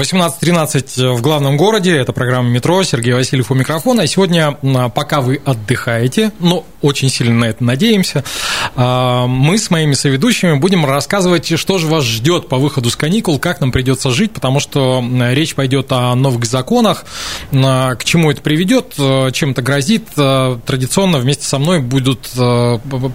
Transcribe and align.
18.13 0.00 1.14
в 1.14 1.20
главном 1.20 1.58
городе. 1.58 1.94
Это 1.94 2.14
программа 2.14 2.48
«Метро». 2.48 2.82
Сергей 2.82 3.12
Васильев 3.12 3.50
у 3.50 3.54
микрофона. 3.54 4.00
И 4.00 4.06
сегодня, 4.06 4.52
пока 4.94 5.20
вы 5.20 5.42
отдыхаете, 5.44 6.32
ну, 6.38 6.64
очень 6.80 7.10
сильно 7.10 7.34
на 7.34 7.44
это 7.44 7.62
надеемся, 7.62 8.24
а, 8.24 8.59
мы 8.80 9.58
с 9.58 9.70
моими 9.70 9.92
соведущими 9.92 10.54
будем 10.54 10.86
рассказывать, 10.86 11.58
что 11.58 11.78
же 11.78 11.86
вас 11.86 12.04
ждет 12.04 12.48
по 12.48 12.56
выходу 12.56 12.90
с 12.90 12.96
каникул, 12.96 13.38
как 13.38 13.60
нам 13.60 13.72
придется 13.72 14.10
жить, 14.10 14.32
потому 14.32 14.58
что 14.58 15.04
речь 15.32 15.54
пойдет 15.54 15.92
о 15.92 16.14
новых 16.14 16.46
законах, 16.46 17.04
к 17.50 17.98
чему 18.04 18.30
это 18.30 18.40
приведет, 18.40 18.94
чем 19.34 19.50
это 19.50 19.60
грозит. 19.60 20.08
Традиционно 20.14 21.18
вместе 21.18 21.44
со 21.44 21.58
мной 21.58 21.80
будут 21.80 22.30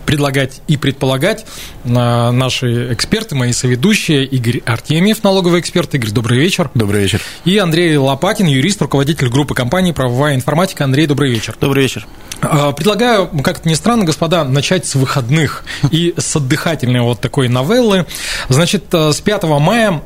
предлагать 0.05 0.61
и 0.67 0.77
предполагать 0.77 1.45
наши 1.83 2.93
эксперты, 2.93 3.35
мои 3.35 3.51
соведущие, 3.51 4.25
Игорь 4.25 4.61
Артемьев, 4.65 5.23
налоговый 5.23 5.59
эксперт. 5.61 5.95
Игорь, 5.95 6.11
добрый 6.11 6.37
вечер. 6.39 6.69
Добрый 6.75 7.01
вечер. 7.01 7.21
И 7.43 7.57
Андрей 7.57 7.97
Лопатин, 7.97 8.45
юрист, 8.45 8.81
руководитель 8.81 9.29
группы 9.29 9.55
компании 9.55 9.93
«Правовая 9.93 10.35
информатика». 10.35 10.83
Андрей, 10.83 11.07
добрый 11.07 11.31
вечер. 11.31 11.55
Добрый 11.59 11.83
вечер. 11.83 12.05
Предлагаю, 12.41 13.27
как 13.43 13.59
это 13.59 13.69
ни 13.69 13.73
странно, 13.73 14.05
господа, 14.05 14.43
начать 14.43 14.85
с 14.85 14.95
выходных 14.95 15.63
и 15.91 16.13
с 16.17 16.35
отдыхательной 16.35 17.01
вот 17.01 17.21
такой 17.21 17.47
новеллы. 17.47 18.05
Значит, 18.49 18.85
с 18.93 19.21
5 19.21 19.43
мая... 19.43 20.01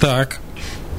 Так, 0.00 0.40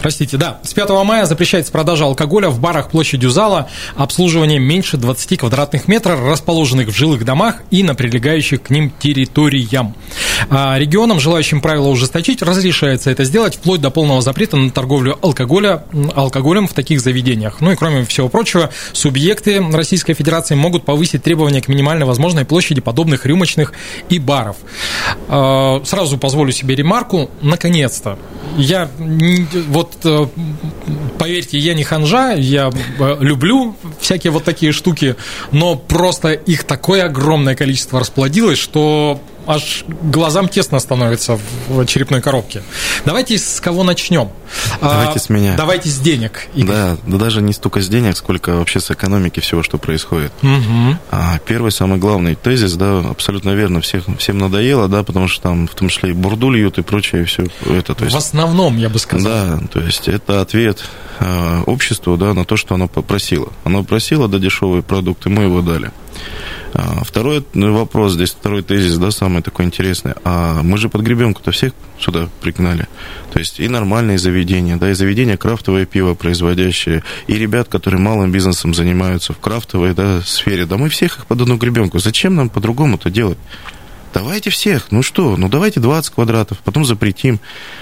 Простите, 0.01 0.37
да. 0.37 0.59
С 0.63 0.73
5 0.73 0.89
мая 1.03 1.25
запрещается 1.25 1.71
продажа 1.71 2.05
алкоголя 2.05 2.49
в 2.49 2.59
барах 2.59 2.89
площадью 2.89 3.29
зала, 3.29 3.69
обслуживание 3.95 4.59
меньше 4.59 4.97
20 4.97 5.39
квадратных 5.39 5.87
метров, 5.87 6.19
расположенных 6.21 6.89
в 6.89 6.95
жилых 6.95 7.25
домах 7.25 7.61
и 7.71 7.83
на 7.83 7.95
прилегающих 7.95 8.61
к 8.61 8.69
ним 8.69 8.91
территориям. 8.99 9.95
А 10.49 10.77
регионам, 10.77 11.19
желающим 11.19 11.61
правила 11.61 11.87
ужесточить, 11.87 12.41
разрешается 12.41 13.09
это 13.09 13.23
сделать 13.23 13.55
вплоть 13.55 13.81
до 13.81 13.89
полного 13.89 14.21
запрета 14.21 14.57
на 14.57 14.69
торговлю 14.69 15.17
алкоголя, 15.21 15.85
алкоголем 16.13 16.67
в 16.67 16.73
таких 16.73 17.01
заведениях. 17.01 17.61
Ну 17.61 17.71
и 17.71 17.75
кроме 17.75 18.05
всего 18.05 18.29
прочего, 18.29 18.69
субъекты 18.93 19.61
Российской 19.71 20.13
Федерации 20.13 20.55
могут 20.55 20.85
повысить 20.85 21.23
требования 21.23 21.61
к 21.61 21.67
минимально 21.67 22.05
возможной 22.05 22.45
площади 22.45 22.81
подобных 22.81 23.25
рюмочных 23.25 23.73
и 24.09 24.19
баров. 24.19 24.57
А, 25.29 25.81
сразу 25.85 26.17
позволю 26.17 26.51
себе 26.51 26.75
ремарку. 26.75 27.29
Наконец-то. 27.41 28.17
Я 28.57 28.89
вот 29.67 29.84
Э, 30.03 30.27
поверьте, 31.17 31.57
я 31.57 31.73
не 31.73 31.83
ханжа, 31.83 32.33
я 32.33 32.71
э, 32.99 33.17
люблю 33.19 33.75
всякие 33.99 34.31
вот 34.31 34.43
такие 34.43 34.71
штуки, 34.71 35.15
но 35.51 35.75
просто 35.75 36.31
их 36.31 36.63
такое 36.63 37.05
огромное 37.05 37.55
количество 37.55 37.99
расплодилось, 37.99 38.57
что 38.57 39.19
аж 39.47 39.85
глазам 39.87 40.47
тесно 40.47 40.79
становится 40.79 41.39
в 41.67 41.85
черепной 41.85 42.21
коробке. 42.21 42.63
Давайте 43.05 43.37
с 43.37 43.59
кого 43.59 43.83
начнем? 43.83 44.29
Давайте 44.81 45.19
а, 45.19 45.19
с 45.19 45.29
меня. 45.29 45.55
Давайте 45.55 45.89
с 45.89 45.99
денег. 45.99 46.47
Игорь. 46.53 46.75
Да, 46.75 46.97
да 47.05 47.17
даже 47.17 47.41
не 47.41 47.53
столько 47.53 47.81
с 47.81 47.87
денег, 47.87 48.17
сколько 48.17 48.55
вообще 48.55 48.79
с 48.79 48.91
экономики 48.91 49.39
всего, 49.39 49.63
что 49.63 49.77
происходит. 49.77 50.31
Угу. 50.41 50.97
А, 51.11 51.39
первый, 51.45 51.71
самый 51.71 51.99
главный 51.99 52.35
тезис, 52.35 52.73
да, 52.73 52.99
абсолютно 52.99 53.51
верно, 53.51 53.81
всех, 53.81 54.05
всем 54.17 54.37
надоело, 54.37 54.87
да, 54.87 55.03
потому 55.03 55.27
что 55.27 55.43
там 55.43 55.67
в 55.67 55.75
том 55.75 55.89
числе 55.89 56.11
и 56.11 56.13
бурду 56.13 56.49
льют 56.49 56.77
и 56.77 56.81
прочее, 56.81 57.23
и 57.23 57.25
все 57.25 57.45
это. 57.65 57.95
То 57.95 58.05
есть, 58.05 58.15
в 58.15 58.17
основном, 58.17 58.77
я 58.77 58.89
бы 58.89 58.99
сказал. 58.99 59.31
Да, 59.31 59.59
то 59.71 59.79
есть 59.79 60.07
это 60.07 60.41
ответ 60.41 60.83
э, 61.19 61.61
обществу, 61.65 62.17
да, 62.17 62.33
на 62.33 62.45
то, 62.45 62.57
что 62.57 62.75
оно 62.75 62.87
попросило. 62.87 63.49
Оно 63.63 63.83
просило, 63.83 64.27
да, 64.27 64.39
дешевые 64.39 64.83
продукты, 64.83 65.29
мы 65.29 65.43
его 65.43 65.61
дали. 65.61 65.91
А, 66.73 67.03
второй 67.03 67.45
вопрос, 67.53 68.13
здесь 68.13 68.31
второй 68.31 68.61
тезис, 68.61 68.97
да, 68.97 69.11
самый 69.11 69.41
такой 69.41 69.65
интересный. 69.65 70.13
А 70.23 70.61
мы 70.61 70.77
же 70.77 70.89
под 70.89 71.01
гребенку-то 71.01 71.51
всех 71.51 71.73
сюда 71.99 72.27
пригнали. 72.41 72.87
То 73.31 73.39
есть 73.39 73.59
и 73.59 73.67
нормальные 73.67 74.17
заведения, 74.17 74.75
да, 74.75 74.91
и 74.91 74.93
заведения 74.93 75.37
крафтовое 75.37 75.85
пиво 75.85 76.15
производящие, 76.15 77.03
и 77.27 77.35
ребят, 77.35 77.69
которые 77.69 78.01
малым 78.01 78.31
бизнесом 78.31 78.73
занимаются 78.73 79.33
в 79.33 79.39
крафтовой 79.39 79.93
да, 79.93 80.21
сфере. 80.21 80.65
Да 80.65 80.77
мы 80.77 80.89
всех 80.89 81.19
их 81.19 81.25
под 81.27 81.41
одну 81.41 81.57
гребенку. 81.57 81.99
Зачем 81.99 82.35
нам 82.35 82.49
по-другому-то 82.49 83.09
делать? 83.09 83.37
Давайте 84.15 84.49
всех. 84.49 84.91
Ну 84.91 85.03
что, 85.03 85.35
ну 85.35 85.49
давайте 85.49 85.81
20 85.81 86.13
квадратов, 86.13 86.59
потом 86.59 86.85
запретим. 86.85 87.41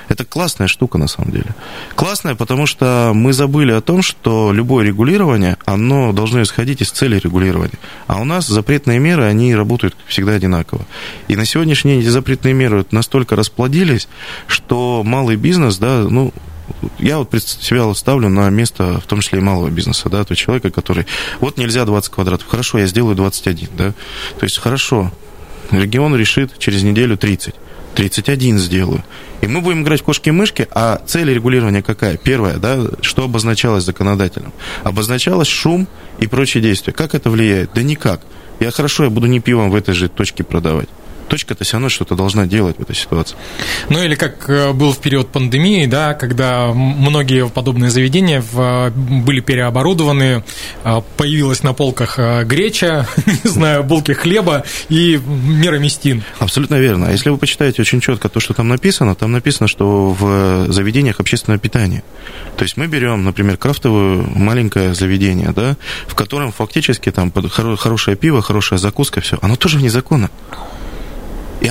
Это 0.09 0.25
классная 0.25 0.67
штука 0.67 0.97
на 0.97 1.05
самом 1.05 1.31
деле. 1.31 1.45
Классная, 1.93 2.33
потому 2.33 2.65
что 2.65 3.11
мы 3.13 3.33
забыли 3.33 3.71
о 3.71 3.81
том, 3.81 4.01
что 4.01 4.51
любое 4.51 4.83
регулирование, 4.83 5.57
оно 5.65 6.11
должно 6.11 6.41
исходить 6.41 6.81
из 6.81 6.89
цели 6.89 7.19
регулирования. 7.19 7.77
А 8.07 8.19
у 8.19 8.25
нас 8.25 8.47
запретные 8.47 8.97
меры, 8.97 9.25
они 9.25 9.53
работают 9.53 9.95
всегда 10.07 10.31
одинаково. 10.31 10.87
И 11.27 11.35
на 11.35 11.45
сегодняшний 11.45 11.91
день 11.91 12.01
эти 12.01 12.09
запретные 12.09 12.55
меры 12.55 12.83
настолько 12.89 13.35
расплодились, 13.35 14.07
что 14.47 15.03
малый 15.05 15.35
бизнес, 15.35 15.77
да, 15.77 15.99
ну, 16.09 16.33
я 16.97 17.19
вот 17.19 17.29
себя 17.43 17.93
ставлю 17.93 18.29
на 18.29 18.49
место, 18.49 18.99
в 18.99 19.05
том 19.05 19.19
числе 19.19 19.37
и 19.37 19.43
малого 19.43 19.69
бизнеса, 19.69 20.09
да, 20.09 20.23
то 20.23 20.35
человека, 20.35 20.71
который, 20.71 21.05
вот 21.41 21.59
нельзя 21.59 21.85
20 21.85 22.11
квадратов, 22.11 22.47
хорошо, 22.47 22.79
я 22.79 22.87
сделаю 22.87 23.15
21, 23.15 23.69
да, 23.77 23.93
то 24.39 24.43
есть 24.45 24.57
хорошо, 24.57 25.11
регион 25.71 26.15
решит 26.15 26.57
через 26.57 26.83
неделю 26.83 27.17
30. 27.17 27.55
31 27.95 28.57
сделаю. 28.57 29.03
И 29.41 29.47
мы 29.47 29.61
будем 29.61 29.83
играть 29.83 30.01
в 30.01 30.03
кошки-мышки, 30.03 30.67
а 30.71 31.01
цель 31.05 31.31
регулирования 31.33 31.83
какая? 31.83 32.17
Первое, 32.17 32.57
да, 32.57 32.79
что 33.01 33.25
обозначалось 33.25 33.83
законодателем? 33.83 34.51
Обозначалось 34.83 35.47
шум 35.47 35.87
и 36.19 36.27
прочие 36.27 36.63
действия. 36.63 36.93
Как 36.93 37.13
это 37.13 37.29
влияет? 37.29 37.71
Да 37.73 37.83
никак. 37.83 38.21
Я 38.59 38.71
хорошо, 38.71 39.03
я 39.03 39.09
буду 39.09 39.27
не 39.27 39.39
пивом 39.39 39.69
в 39.69 39.75
этой 39.75 39.93
же 39.93 40.09
точке 40.09 40.43
продавать 40.43 40.89
точка-то 41.33 41.63
все 41.63 41.73
равно 41.73 41.89
что-то 41.89 42.13
должна 42.13 42.45
делать 42.45 42.77
в 42.77 42.81
этой 42.83 42.95
ситуации. 42.95 43.35
Ну 43.89 44.03
или 44.03 44.13
как 44.13 44.47
э, 44.47 44.71
был 44.71 44.93
в 44.93 44.99
период 44.99 45.29
пандемии, 45.29 45.87
да, 45.87 46.13
когда 46.13 46.67
многие 46.71 47.49
подобные 47.49 47.89
заведения 47.89 48.43
были 48.93 49.39
переоборудованы, 49.39 50.43
э, 50.83 51.01
появилась 51.17 51.63
на 51.63 51.73
полках 51.73 52.19
э, 52.19 52.43
греча, 52.43 53.07
не 53.43 53.49
знаю, 53.49 53.83
булки 53.83 54.11
хлеба 54.11 54.63
и 54.89 55.19
мироместин. 55.25 56.21
Абсолютно 56.37 56.75
верно. 56.75 57.07
А 57.07 57.11
если 57.11 57.31
вы 57.31 57.37
почитаете 57.39 57.81
очень 57.81 57.99
четко 57.99 58.29
то, 58.29 58.39
что 58.39 58.53
там 58.53 58.69
написано, 58.69 59.15
там 59.15 59.31
написано, 59.31 59.67
что 59.67 60.11
в 60.11 60.71
заведениях 60.71 61.19
общественного 61.19 61.59
питания. 61.59 62.03
То 62.57 62.63
есть 62.63 62.77
мы 62.77 62.85
берем, 62.85 63.23
например, 63.23 63.57
крафтовое 63.57 64.23
маленькое 64.35 64.93
заведение, 64.93 65.51
да, 65.51 65.77
в 66.05 66.13
котором 66.13 66.51
фактически 66.51 67.09
там 67.09 67.33
хорошее 67.49 68.15
пиво, 68.15 68.43
хорошая 68.43 68.77
закуска, 68.77 69.19
все, 69.19 69.39
оно 69.41 69.55
тоже 69.55 69.79
вне 69.79 69.89
закона. 69.89 70.29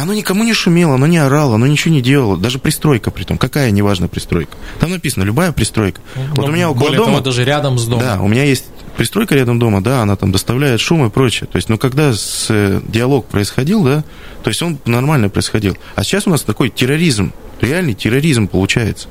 Оно 0.02 0.14
никому 0.14 0.42
не 0.42 0.52
шумело, 0.52 0.96
оно 0.96 1.06
не 1.06 1.18
орало, 1.18 1.54
оно 1.54 1.68
ничего 1.68 1.94
не 1.94 2.02
делало. 2.02 2.36
Даже 2.36 2.58
пристройка 2.58 3.12
при 3.12 3.22
том. 3.22 3.38
Какая 3.38 3.70
неважная 3.70 4.08
пристройка. 4.08 4.56
Там 4.80 4.90
написано 4.90 5.22
любая 5.22 5.52
пристройка. 5.52 6.00
Ну, 6.16 6.22
вот 6.34 6.48
у 6.48 6.50
меня 6.50 6.70
около 6.70 6.86
более 6.86 6.98
дома... 6.98 7.12
Того, 7.12 7.20
даже 7.20 7.44
рядом 7.44 7.78
с 7.78 7.86
домом. 7.86 8.04
Да, 8.04 8.20
у 8.20 8.26
меня 8.26 8.42
есть 8.42 8.64
пристройка 8.96 9.36
рядом 9.36 9.60
дома, 9.60 9.80
да, 9.80 10.02
она 10.02 10.16
там 10.16 10.32
доставляет 10.32 10.80
шум 10.80 11.06
и 11.06 11.10
прочее. 11.10 11.48
То 11.52 11.54
есть, 11.54 11.68
ну, 11.68 11.78
когда 11.78 12.12
с, 12.12 12.48
э, 12.50 12.80
диалог 12.84 13.26
происходил, 13.26 13.84
да, 13.84 14.02
то 14.42 14.48
есть 14.48 14.60
он 14.60 14.80
нормально 14.86 15.28
происходил. 15.28 15.78
А 15.94 16.02
сейчас 16.02 16.26
у 16.26 16.30
нас 16.30 16.42
такой 16.42 16.70
терроризм, 16.70 17.32
реальный 17.60 17.94
терроризм 17.94 18.48
получается. 18.48 19.06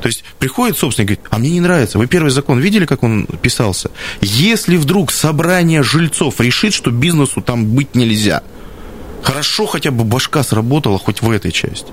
То 0.00 0.06
есть 0.06 0.22
приходит 0.38 0.78
собственник 0.78 1.10
и 1.10 1.14
говорит, 1.14 1.26
а 1.30 1.38
мне 1.38 1.50
не 1.50 1.60
нравится. 1.60 1.98
Вы 1.98 2.06
первый 2.06 2.30
закон 2.30 2.60
видели, 2.60 2.86
как 2.86 3.02
он 3.02 3.26
писался? 3.42 3.90
Если 4.20 4.76
вдруг 4.76 5.10
собрание 5.10 5.82
жильцов 5.82 6.40
решит, 6.40 6.72
что 6.72 6.92
бизнесу 6.92 7.40
там 7.40 7.66
быть 7.66 7.96
нельзя– 7.96 8.44
Хорошо 9.24 9.64
хотя 9.64 9.90
бы 9.90 10.04
башка 10.04 10.42
сработала 10.42 10.98
хоть 10.98 11.22
в 11.22 11.30
этой 11.30 11.50
части. 11.50 11.90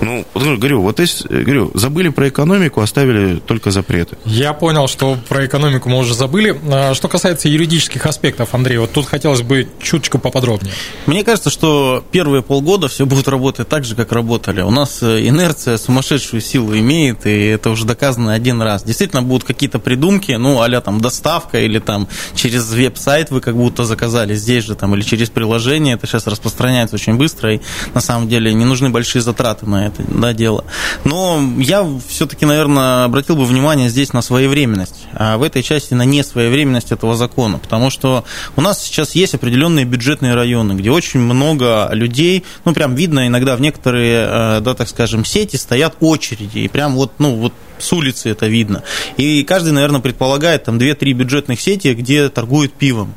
Ну, 0.00 0.24
говорю, 0.34 0.82
вот 0.82 0.96
здесь, 0.96 1.22
говорю, 1.28 1.70
забыли 1.74 2.08
про 2.08 2.28
экономику, 2.28 2.80
оставили 2.80 3.38
только 3.38 3.70
запреты. 3.70 4.16
Я 4.24 4.52
понял, 4.52 4.88
что 4.88 5.16
про 5.28 5.46
экономику 5.46 5.88
мы 5.88 5.98
уже 5.98 6.14
забыли. 6.14 6.58
А 6.70 6.94
что 6.94 7.08
касается 7.08 7.48
юридических 7.48 8.06
аспектов, 8.06 8.54
Андрей, 8.54 8.78
вот 8.78 8.92
тут 8.92 9.06
хотелось 9.06 9.42
бы 9.42 9.68
чуточку 9.82 10.18
поподробнее. 10.18 10.72
Мне 11.06 11.22
кажется, 11.24 11.50
что 11.50 12.04
первые 12.10 12.42
полгода 12.42 12.88
все 12.88 13.04
будет 13.04 13.28
работать 13.28 13.68
так 13.68 13.84
же, 13.84 13.94
как 13.94 14.12
работали. 14.12 14.62
У 14.62 14.70
нас 14.70 15.02
э, 15.02 15.26
инерция 15.26 15.76
сумасшедшую 15.76 16.40
силу 16.40 16.76
имеет, 16.76 17.26
и 17.26 17.46
это 17.46 17.70
уже 17.70 17.84
доказано 17.84 18.32
один 18.32 18.62
раз. 18.62 18.82
Действительно 18.82 19.22
будут 19.22 19.44
какие-то 19.46 19.78
придумки, 19.78 20.32
ну, 20.32 20.60
а 20.62 20.80
там 20.80 21.00
доставка 21.00 21.60
или 21.60 21.78
там 21.78 22.08
через 22.34 22.70
веб-сайт 22.70 23.30
вы 23.30 23.40
как 23.40 23.54
будто 23.56 23.84
заказали 23.84 24.34
здесь 24.34 24.64
же 24.64 24.76
там 24.76 24.94
или 24.94 25.02
через 25.02 25.28
приложение. 25.28 25.94
Это 25.94 26.06
сейчас 26.06 26.26
распространяется 26.26 26.96
очень 26.96 27.16
быстро, 27.16 27.54
и 27.54 27.60
на 27.92 28.00
самом 28.00 28.28
деле 28.28 28.54
не 28.54 28.64
нужны 28.64 28.88
большие 28.88 29.20
затраты 29.20 29.66
на 29.66 29.88
это 29.88 29.89
это. 29.98 30.08
да, 30.08 30.32
дело. 30.32 30.64
Но 31.04 31.40
я 31.58 31.86
все-таки, 32.08 32.46
наверное, 32.46 33.04
обратил 33.04 33.36
бы 33.36 33.44
внимание 33.44 33.88
здесь 33.88 34.12
на 34.12 34.22
своевременность, 34.22 35.06
а 35.12 35.36
в 35.38 35.42
этой 35.42 35.62
части 35.62 35.94
на 35.94 36.04
несвоевременность 36.04 36.92
этого 36.92 37.14
закона, 37.16 37.58
потому 37.58 37.90
что 37.90 38.24
у 38.56 38.60
нас 38.60 38.82
сейчас 38.82 39.14
есть 39.14 39.34
определенные 39.34 39.84
бюджетные 39.84 40.34
районы, 40.34 40.72
где 40.72 40.90
очень 40.90 41.20
много 41.20 41.88
людей, 41.92 42.44
ну, 42.64 42.72
прям 42.74 42.94
видно 42.94 43.26
иногда 43.26 43.56
в 43.56 43.60
некоторые, 43.60 44.26
э, 44.28 44.60
да, 44.60 44.74
так 44.74 44.88
скажем, 44.88 45.24
сети 45.24 45.56
стоят 45.56 45.96
очереди, 46.00 46.58
и 46.58 46.68
прям 46.68 46.94
вот, 46.94 47.12
ну, 47.18 47.34
вот 47.34 47.52
с 47.82 47.92
улицы 47.92 48.30
это 48.30 48.46
видно. 48.46 48.82
И 49.16 49.42
каждый, 49.44 49.72
наверное, 49.72 50.00
предполагает 50.00 50.64
там 50.64 50.78
2-3 50.78 51.12
бюджетных 51.12 51.60
сети, 51.60 51.92
где 51.94 52.28
торгуют 52.28 52.72
пивом. 52.74 53.14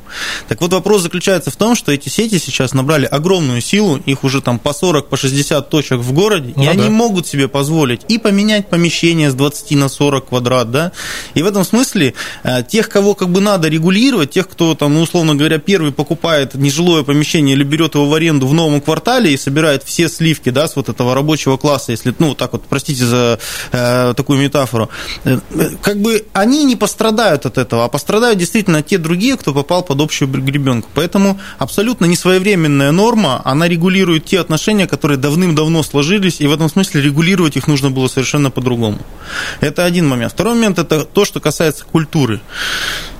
Так 0.48 0.60
вот, 0.60 0.72
вопрос 0.72 1.02
заключается 1.02 1.50
в 1.50 1.56
том, 1.56 1.74
что 1.74 1.92
эти 1.92 2.08
сети 2.08 2.38
сейчас 2.38 2.74
набрали 2.74 3.06
огромную 3.06 3.60
силу, 3.60 3.96
их 3.96 4.24
уже 4.24 4.40
там 4.40 4.58
по 4.58 4.72
40, 4.72 5.08
по 5.08 5.16
60 5.16 5.68
точек 5.70 5.98
в 6.00 6.12
городе, 6.12 6.52
ну, 6.56 6.62
и 6.62 6.66
да. 6.66 6.72
они 6.72 6.88
могут 6.88 7.26
себе 7.26 7.48
позволить 7.48 8.02
и 8.08 8.18
поменять 8.18 8.68
помещение 8.68 9.30
с 9.30 9.34
20 9.34 9.72
на 9.72 9.88
40 9.88 10.28
квадрат, 10.28 10.70
да, 10.70 10.92
и 11.34 11.42
в 11.42 11.46
этом 11.46 11.64
смысле 11.64 12.14
э, 12.42 12.62
тех, 12.62 12.88
кого 12.88 13.14
как 13.14 13.30
бы 13.30 13.40
надо 13.40 13.68
регулировать, 13.68 14.30
тех, 14.30 14.48
кто 14.48 14.74
там, 14.74 14.94
ну, 14.94 15.02
условно 15.02 15.34
говоря, 15.34 15.58
первый 15.58 15.92
покупает 15.92 16.54
нежилое 16.54 17.02
помещение 17.02 17.54
или 17.54 17.64
берет 17.64 17.94
его 17.94 18.06
в 18.06 18.14
аренду 18.14 18.46
в 18.46 18.54
новом 18.54 18.80
квартале 18.80 19.32
и 19.32 19.36
собирает 19.36 19.82
все 19.84 20.08
сливки, 20.08 20.50
да, 20.50 20.68
с 20.68 20.76
вот 20.76 20.88
этого 20.88 21.14
рабочего 21.14 21.56
класса, 21.56 21.92
если, 21.92 22.14
ну, 22.18 22.34
так 22.34 22.52
вот, 22.52 22.64
простите 22.68 23.04
за 23.04 23.38
э, 23.72 24.14
такую 24.16 24.38
метафору, 24.54 24.88
э, 25.24 25.38
как 25.82 26.00
бы 26.00 26.24
они 26.32 26.64
не 26.64 26.76
пострадают 26.76 27.46
от 27.46 27.58
этого, 27.58 27.84
а 27.84 27.88
пострадают 27.88 28.38
действительно 28.38 28.82
те 28.82 28.98
другие, 28.98 29.36
кто 29.36 29.52
попал 29.52 29.82
под 29.82 30.00
общую 30.00 30.28
гребенку. 30.28 30.88
Поэтому 30.94 31.38
абсолютно 31.58 32.06
несвоевременная 32.06 32.92
норма, 32.92 33.40
она 33.44 33.68
регулирует 33.68 34.24
те 34.24 34.40
отношения, 34.40 34.86
которые 34.86 35.18
давным-давно 35.18 35.82
сложились, 35.82 36.40
и 36.40 36.46
в 36.46 36.52
этом 36.52 36.68
смысле 36.68 37.02
регулировать 37.02 37.56
их 37.56 37.66
нужно 37.68 37.90
было 37.90 38.08
совершенно 38.08 38.50
по-другому. 38.50 38.98
Это 39.60 39.84
один 39.84 40.08
момент. 40.08 40.32
Второй 40.32 40.54
момент– 40.54 40.78
это 40.78 41.04
то, 41.04 41.24
что 41.24 41.40
касается 41.40 41.84
культуры. 41.84 42.40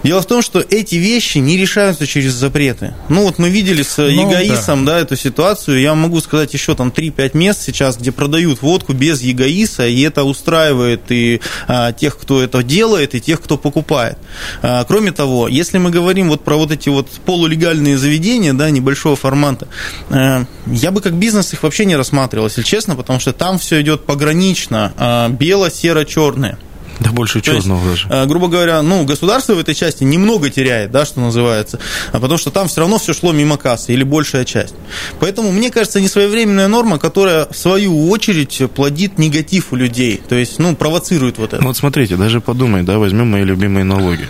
Дело 0.03 0.21
в 0.21 0.27
том, 0.27 0.43
что 0.43 0.61
эти 0.61 0.97
вещи 0.97 1.39
не 1.39 1.57
решаются 1.57 2.07
через 2.07 2.33
запреты. 2.33 2.95
Ну, 3.09 3.23
вот 3.23 3.39
мы 3.39 3.49
видели 3.49 3.83
с 3.83 3.97
ну, 3.97 4.09
ЕГАИСом, 4.09 4.85
да. 4.85 4.95
да, 4.95 5.01
эту 5.01 5.17
ситуацию. 5.17 5.81
Я 5.81 5.95
могу 5.95 6.21
сказать 6.21 6.53
еще 6.53 6.75
там 6.75 6.93
3-5 6.95 7.31
мест 7.35 7.63
сейчас, 7.63 7.97
где 7.97 8.13
продают 8.13 8.61
водку 8.61 8.93
без 8.93 9.23
ЕГАИСа, 9.23 9.87
и 9.87 10.03
это 10.03 10.25
устраивает 10.25 11.11
и 11.11 11.24
а, 11.67 11.93
тех, 11.93 12.19
кто 12.19 12.43
это 12.43 12.63
делает, 12.63 13.15
и 13.15 13.21
тех, 13.21 13.41
кто 13.41 13.57
покупает. 13.57 14.19
А, 14.63 14.85
кроме 14.85 15.13
того, 15.13 15.49
если 15.49 15.79
мы 15.79 15.91
говорим 15.91 16.29
вот 16.29 16.43
про 16.45 16.57
вот 16.57 16.71
эти 16.71 16.89
вот 16.89 17.09
полулегальные 17.25 17.99
заведения, 17.99 18.53
да, 18.53 18.71
небольшого 18.71 19.17
формата, 19.17 19.69
а, 20.11 20.45
я 20.67 20.91
бы 20.91 21.01
как 21.01 21.15
бизнес 21.15 21.53
их 21.53 21.63
вообще 21.63 21.85
не 21.85 21.97
рассматривал, 21.97 22.47
если 22.47 22.63
честно, 22.63 22.97
потому 22.97 23.21
что 23.21 23.33
там 23.33 23.59
все 23.59 23.81
идет 23.81 24.05
погранично, 24.05 24.93
а, 24.97 25.29
бело-серо-черное. 25.29 26.59
Да 27.01 27.11
больше 27.11 27.41
черного 27.41 27.91
даже. 27.91 28.09
Э, 28.09 28.27
грубо 28.27 28.49
говоря, 28.49 28.83
ну, 28.83 29.05
государство 29.05 29.55
в 29.55 29.59
этой 29.59 29.75
части 29.75 30.05
немного 30.05 30.51
теряет, 30.51 30.91
да, 30.91 31.05
что 31.05 31.21
называется, 31.21 31.79
а 32.13 32.21
потому 32.21 32.39
что 32.39 32.51
там 32.51 32.69
все 32.69 32.81
равно 32.81 32.99
все 32.99 33.13
шло 33.13 33.33
мимо 33.33 33.57
кассы 33.57 33.93
или 33.93 34.05
большая 34.05 34.45
часть. 34.45 34.75
Поэтому, 35.21 35.51
мне 35.53 35.71
кажется, 35.71 36.01
несвоевременная 36.01 36.69
норма, 36.69 36.99
которая 36.99 37.47
в 37.51 37.57
свою 37.57 38.09
очередь 38.11 38.63
плодит 38.75 39.19
негатив 39.19 39.73
у 39.73 39.77
людей, 39.77 40.21
то 40.29 40.35
есть, 40.35 40.59
ну, 40.59 40.75
провоцирует 40.77 41.39
вот 41.39 41.53
это. 41.53 41.63
Ну, 41.63 41.69
вот 41.69 41.77
смотрите, 41.77 42.17
даже 42.17 42.41
подумай, 42.41 42.83
да, 42.83 42.99
возьмем 42.99 43.31
мои 43.31 43.45
любимые 43.45 43.85
налоги. 43.85 44.29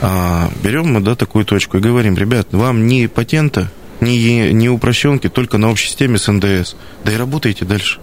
А, 0.00 0.50
берем 0.62 0.92
мы, 0.92 1.00
да, 1.00 1.14
такую 1.16 1.44
точку 1.44 1.78
и 1.78 1.80
говорим, 1.80 2.16
ребят, 2.16 2.48
вам 2.52 2.86
ни 2.86 3.06
патента, 3.06 3.70
ни, 4.00 4.50
ни 4.52 4.68
упрощенки, 4.68 5.28
только 5.28 5.58
на 5.58 5.70
общей 5.70 5.88
системе 5.88 6.18
с 6.18 6.30
НДС. 6.30 6.74
Да 7.04 7.12
и 7.12 7.16
работайте 7.16 7.64
дальше. 7.64 7.98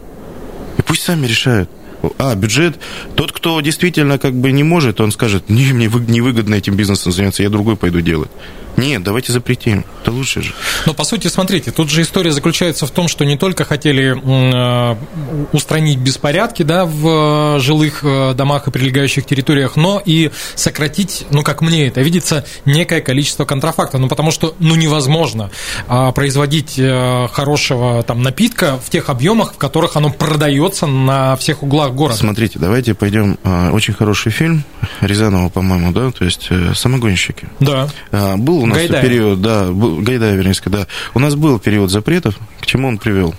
И 0.78 0.82
пусть 0.82 1.04
сами 1.04 1.28
решают. 1.28 1.70
А, 2.18 2.36
бюджет. 2.36 2.80
Тот, 3.16 3.32
кто 3.32 3.60
действительно 3.62 4.18
как 4.18 4.34
бы 4.34 4.52
не 4.52 4.64
может, 4.64 5.02
он 5.02 5.12
скажет, 5.12 5.50
не, 5.50 5.74
мне 5.74 5.88
невыгодно 5.88 6.56
этим 6.56 6.76
бизнесом 6.76 7.12
заняться, 7.12 7.44
я 7.44 7.50
другой 7.50 7.76
пойду 7.76 8.02
делать. 8.02 8.32
Нет, 8.78 9.04
давайте 9.04 9.32
запретим. 9.32 9.86
Это 10.02 10.12
лучше 10.12 10.42
же. 10.42 10.54
Но 10.86 10.94
по 10.94 11.04
сути, 11.04 11.28
смотрите, 11.28 11.72
тут 11.72 11.90
же 11.90 12.02
история 12.02 12.32
заключается 12.32 12.86
в 12.86 12.92
том, 12.92 13.08
что 13.08 13.26
не 13.26 13.38
только 13.38 13.66
хотели 13.66 14.16
э, 14.16 14.96
устранить 15.52 16.00
беспорядки 16.00 16.64
да, 16.64 16.86
в 16.86 17.60
жилых 17.60 18.04
э, 18.04 18.34
домах 18.34 18.68
и 18.68 18.72
прилегающих 18.72 19.26
территориях, 19.26 19.76
но 19.76 20.02
и 20.04 20.32
сократить, 20.56 21.26
ну, 21.30 21.44
как 21.44 21.62
мне 21.62 21.88
это 21.88 22.02
видится, 22.02 22.46
некое 22.66 23.02
количество 23.02 23.46
контрафакта. 23.46 23.98
Ну, 23.98 24.08
потому 24.08 24.32
что 24.32 24.56
ну, 24.60 24.76
невозможно 24.76 25.52
а, 25.88 26.12
производить 26.12 26.76
э, 26.78 27.28
хорошего 27.32 28.04
там, 28.04 28.22
напитка 28.24 28.80
в 28.84 28.90
тех 28.90 29.10
объемах, 29.10 29.54
в 29.54 29.58
которых 29.58 29.96
оно 29.98 30.10
продается 30.10 30.88
на 30.88 31.36
всех 31.36 31.64
углах 31.64 31.92
города. 31.92 32.18
Смотрите, 32.18 32.58
давайте 32.60 32.94
пойдем. 32.94 33.38
Очень 33.72 33.94
хороший 33.94 34.32
фильм 34.32 34.64
Рязанова, 35.02 35.50
по-моему, 35.50 35.92
да, 35.92 36.12
то 36.12 36.26
есть 36.26 36.50
«Самогонщики». 36.76 37.48
Да. 37.60 37.90
А, 38.12 38.38
был 38.62 38.66
у 38.66 38.70
нас 38.70 38.78
Гайдай. 38.78 39.02
период, 39.02 39.42
да, 39.42 39.72
был, 39.72 39.98
Гайдай, 39.98 40.36
вернее, 40.36 40.54
да. 40.66 40.88
У 41.14 41.20
нас 41.20 41.36
был 41.36 41.60
период 41.60 41.92
запретов, 41.92 42.38
к 42.60 42.66
чему 42.66 42.88
он 42.88 42.98
привел? 42.98 43.36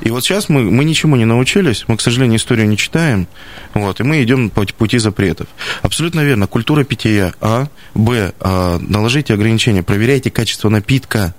И 0.00 0.10
вот 0.10 0.24
сейчас 0.24 0.48
мы, 0.48 0.62
мы 0.62 0.84
ничему 0.84 1.16
не 1.16 1.26
научились, 1.26 1.84
мы, 1.86 1.96
к 1.96 2.00
сожалению, 2.00 2.38
историю 2.38 2.66
не 2.68 2.76
читаем, 2.76 3.26
вот, 3.74 4.00
и 4.00 4.02
мы 4.02 4.22
идем 4.22 4.48
по 4.48 4.64
пути 4.64 4.98
запретов. 4.98 5.46
Абсолютно 5.82 6.20
верно, 6.20 6.46
культура 6.46 6.84
питья, 6.84 7.34
А, 7.40 7.66
Б, 7.94 8.32
а, 8.40 8.78
наложите 8.78 9.34
ограничения, 9.34 9.82
проверяйте 9.82 10.30
качество 10.30 10.70
напитка, 10.70 11.34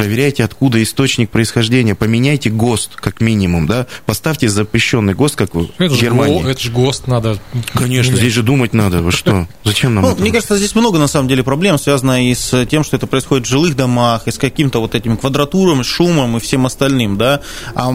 проверяйте, 0.00 0.44
откуда 0.44 0.82
источник 0.82 1.28
происхождения, 1.28 1.94
поменяйте 1.94 2.48
ГОСТ, 2.48 2.96
как 2.96 3.20
минимум, 3.20 3.66
да, 3.66 3.86
поставьте 4.06 4.48
запрещенный 4.48 5.12
ГОСТ, 5.12 5.36
как 5.36 5.54
в 5.54 5.68
это 5.78 5.94
Германии. 5.94 6.42
Же, 6.42 6.50
это 6.50 6.60
же 6.60 6.70
ГОСТ 6.70 7.06
надо. 7.06 7.38
Конечно, 7.74 8.12
менять. 8.12 8.20
здесь 8.22 8.32
же 8.32 8.42
думать 8.42 8.72
надо, 8.72 9.02
вы 9.02 9.12
что, 9.12 9.46
зачем 9.62 9.94
нам 9.94 10.04
ну, 10.04 10.10
это? 10.12 10.22
Мне 10.22 10.32
кажется, 10.32 10.56
здесь 10.56 10.74
много, 10.74 10.98
на 10.98 11.06
самом 11.06 11.28
деле, 11.28 11.42
проблем, 11.42 11.78
связанных 11.78 12.20
и 12.22 12.34
с 12.34 12.64
тем, 12.66 12.82
что 12.82 12.96
это 12.96 13.06
происходит 13.06 13.46
в 13.46 13.50
жилых 13.50 13.76
домах, 13.76 14.26
и 14.26 14.30
с 14.30 14.38
каким-то 14.38 14.80
вот 14.80 14.94
этим 14.94 15.18
квадратуром, 15.18 15.84
шумом 15.84 16.38
и 16.38 16.40
всем 16.40 16.64
остальным, 16.64 17.18
да, 17.18 17.42
а, 17.74 17.92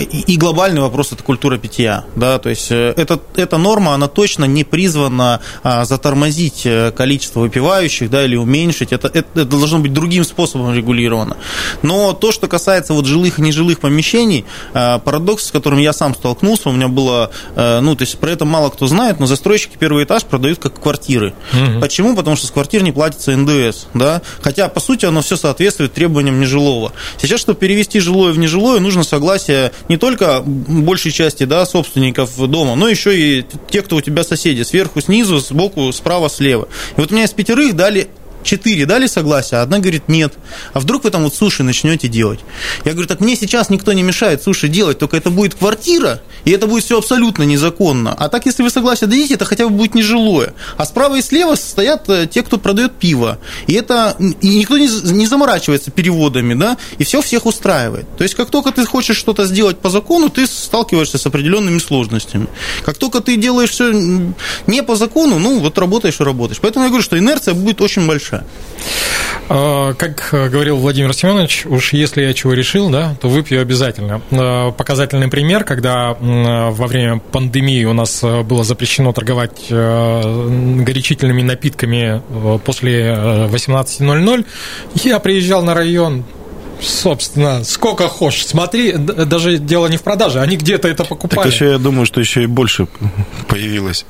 и 0.00 0.36
глобальный 0.38 0.80
вопрос– 0.80 1.12
это 1.12 1.22
культура 1.22 1.58
питья, 1.58 2.04
да, 2.16 2.38
то 2.38 2.48
есть 2.48 2.70
э, 2.70 2.94
это, 2.96 3.20
эта 3.36 3.58
норма, 3.58 3.92
она 3.92 4.08
точно 4.08 4.46
не 4.46 4.64
призвана 4.64 5.40
а, 5.62 5.84
затормозить 5.84 6.62
э, 6.64 6.90
количество 6.92 7.40
выпивающих, 7.40 8.08
да, 8.08 8.24
или 8.24 8.36
уменьшить, 8.36 8.92
это, 8.92 9.08
это 9.08 9.44
должно 9.44 9.80
быть 9.80 9.92
другим 9.92 10.24
способом 10.24 10.74
регулировано 10.74 11.33
безусловно. 11.34 11.82
Но 11.82 12.12
то, 12.12 12.32
что 12.32 12.48
касается 12.48 12.94
вот 12.94 13.06
жилых 13.06 13.38
и 13.38 13.42
нежилых 13.42 13.80
помещений, 13.80 14.44
э, 14.72 14.98
парадокс, 14.98 15.46
с 15.46 15.50
которым 15.50 15.78
я 15.78 15.92
сам 15.92 16.14
столкнулся, 16.14 16.68
у 16.68 16.72
меня 16.72 16.88
было, 16.88 17.30
э, 17.56 17.80
ну, 17.80 17.94
то 17.94 18.02
есть 18.02 18.18
про 18.18 18.30
это 18.30 18.44
мало 18.44 18.70
кто 18.70 18.86
знает, 18.86 19.20
но 19.20 19.26
застройщики 19.26 19.76
первый 19.78 20.04
этаж 20.04 20.24
продают 20.24 20.58
как 20.58 20.80
квартиры. 20.80 21.34
Угу. 21.52 21.80
Почему? 21.80 22.16
Потому 22.16 22.36
что 22.36 22.46
с 22.46 22.50
квартир 22.50 22.82
не 22.82 22.92
платится 22.92 23.36
НДС, 23.36 23.86
да, 23.94 24.22
хотя, 24.40 24.68
по 24.68 24.80
сути, 24.80 25.06
оно 25.06 25.22
все 25.22 25.36
соответствует 25.36 25.92
требованиям 25.92 26.40
нежилого. 26.40 26.92
Сейчас, 27.20 27.40
чтобы 27.40 27.58
перевести 27.58 28.00
жилое 28.00 28.32
в 28.32 28.38
нежилое, 28.38 28.80
нужно 28.80 29.04
согласие 29.04 29.72
не 29.88 29.96
только 29.96 30.42
большей 30.44 31.12
части, 31.12 31.44
да, 31.44 31.66
собственников 31.66 32.36
дома, 32.48 32.74
но 32.74 32.88
еще 32.88 33.18
и 33.18 33.46
тех, 33.70 33.84
кто 33.84 33.96
у 33.96 34.00
тебя 34.00 34.24
соседи, 34.24 34.62
сверху, 34.62 35.00
снизу, 35.00 35.38
сбоку, 35.38 35.92
справа, 35.92 36.28
слева. 36.28 36.68
И 36.96 37.00
вот 37.00 37.10
у 37.10 37.14
меня 37.14 37.24
из 37.24 37.30
пятерых 37.30 37.74
дали 37.74 38.08
четыре 38.44 38.86
дали 38.86 39.06
согласие, 39.06 39.60
а 39.60 39.62
одна 39.62 39.78
говорит 39.78 40.08
нет. 40.08 40.34
А 40.72 40.80
вдруг 40.80 41.04
вы 41.04 41.10
там 41.10 41.24
вот 41.24 41.34
суши 41.34 41.62
начнете 41.62 42.08
делать? 42.08 42.40
Я 42.84 42.92
говорю, 42.92 43.08
так 43.08 43.20
мне 43.20 43.36
сейчас 43.36 43.70
никто 43.70 43.92
не 43.92 44.02
мешает 44.02 44.42
суши 44.42 44.68
делать, 44.68 44.98
только 44.98 45.16
это 45.16 45.30
будет 45.30 45.54
квартира, 45.54 46.20
и 46.44 46.50
это 46.50 46.66
будет 46.66 46.84
все 46.84 46.98
абсолютно 46.98 47.42
незаконно. 47.42 48.14
А 48.14 48.28
так, 48.28 48.46
если 48.46 48.62
вы 48.62 48.70
согласие 48.70 49.08
дадите, 49.08 49.34
это 49.34 49.44
хотя 49.44 49.68
бы 49.68 49.74
будет 49.74 49.94
нежилое. 49.94 50.54
А 50.76 50.84
справа 50.84 51.16
и 51.16 51.22
слева 51.22 51.54
стоят 51.56 52.08
э, 52.08 52.26
те, 52.30 52.42
кто 52.42 52.58
продает 52.58 52.92
пиво. 52.92 53.38
И 53.66 53.72
это 53.72 54.16
и 54.18 54.48
никто 54.58 54.78
не, 54.78 54.88
не 55.12 55.26
заморачивается 55.26 55.90
переводами, 55.90 56.54
да, 56.54 56.76
и 56.98 57.04
все 57.04 57.22
всех 57.22 57.46
устраивает. 57.46 58.06
То 58.16 58.24
есть, 58.24 58.34
как 58.34 58.50
только 58.50 58.70
ты 58.70 58.84
хочешь 58.84 59.16
что-то 59.16 59.46
сделать 59.46 59.78
по 59.78 59.90
закону, 59.90 60.28
ты 60.28 60.46
сталкиваешься 60.46 61.18
с 61.18 61.26
определенными 61.26 61.78
сложностями. 61.78 62.46
Как 62.84 62.98
только 62.98 63.20
ты 63.20 63.36
делаешь 63.36 63.70
все 63.70 63.92
не 64.66 64.82
по 64.82 64.96
закону, 64.96 65.38
ну, 65.38 65.58
вот 65.60 65.78
работаешь 65.78 66.20
и 66.20 66.22
работаешь. 66.22 66.60
Поэтому 66.60 66.84
я 66.84 66.90
говорю, 66.90 67.04
что 67.04 67.18
инерция 67.18 67.54
будет 67.54 67.80
очень 67.80 68.06
большая 68.06 68.33
дальше? 68.34 68.44
А, 69.46 69.92
как 69.94 70.28
говорил 70.32 70.78
Владимир 70.78 71.12
Семенович, 71.12 71.66
уж 71.66 71.92
если 71.92 72.22
я 72.22 72.32
чего 72.32 72.54
решил, 72.54 72.88
да, 72.88 73.14
то 73.20 73.28
выпью 73.28 73.60
обязательно. 73.60 74.22
А, 74.30 74.72
показательный 74.72 75.28
пример, 75.28 75.64
когда 75.64 76.16
во 76.18 76.86
время 76.86 77.18
пандемии 77.18 77.84
у 77.84 77.92
нас 77.92 78.22
было 78.22 78.64
запрещено 78.64 79.12
торговать 79.12 79.66
э, 79.68 80.82
горячительными 80.82 81.42
напитками 81.42 82.22
э, 82.26 82.58
после 82.64 83.10
18.00, 83.10 84.40
э, 84.40 84.44
я 85.04 85.18
приезжал 85.18 85.62
на 85.62 85.74
район, 85.74 86.24
собственно, 86.80 87.64
сколько 87.64 88.08
хочешь. 88.08 88.46
Смотри, 88.46 88.92
даже 88.92 89.58
дело 89.58 89.86
не 89.86 89.96
в 89.96 90.02
продаже, 90.02 90.40
они 90.40 90.56
где-то 90.56 90.88
это 90.88 91.04
покупали. 91.04 91.44
Так 91.44 91.52
еще 91.52 91.70
я 91.72 91.78
думаю, 91.78 92.06
что 92.06 92.20
еще 92.20 92.42
и 92.42 92.46
больше 92.46 92.86
появилось. 93.48 94.06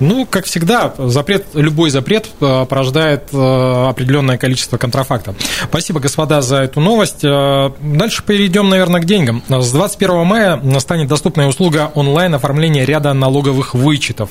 Ну, 0.00 0.26
как 0.26 0.46
всегда, 0.46 0.94
запрет, 0.98 1.46
любой 1.54 1.90
запрет 1.90 2.26
э, 2.40 2.66
порождает 2.68 3.24
э, 3.32 3.86
определенное 3.88 4.38
количество 4.38 4.76
контрафакта. 4.78 5.34
Спасибо, 5.64 6.00
господа, 6.00 6.42
за 6.42 6.58
эту 6.58 6.80
новость. 6.80 7.24
Э, 7.24 7.70
дальше 7.80 8.22
перейдем, 8.24 8.68
наверное, 8.68 9.00
к 9.00 9.04
деньгам. 9.04 9.42
С 9.48 9.70
21 9.72 10.24
мая 10.24 10.80
станет 10.80 11.08
доступная 11.08 11.48
услуга 11.48 11.90
онлайн 11.94 12.34
оформления 12.34 12.84
ряда 12.84 13.12
налоговых 13.12 13.74
вычетов. 13.74 14.30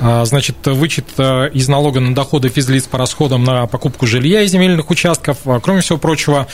Значит, 0.00 0.56
вычет 0.66 1.06
из 1.18 1.68
налога 1.68 2.00
на 2.00 2.14
доходы 2.14 2.48
физлиц 2.48 2.84
по 2.84 2.98
расходам 2.98 3.44
на 3.44 3.66
покупку 3.66 4.06
жилья 4.06 4.42
и 4.42 4.46
земельных 4.46 4.90
участков. 4.90 5.38
Кроме 5.62 5.80
всего 5.80 5.98
прочего, 5.98 6.46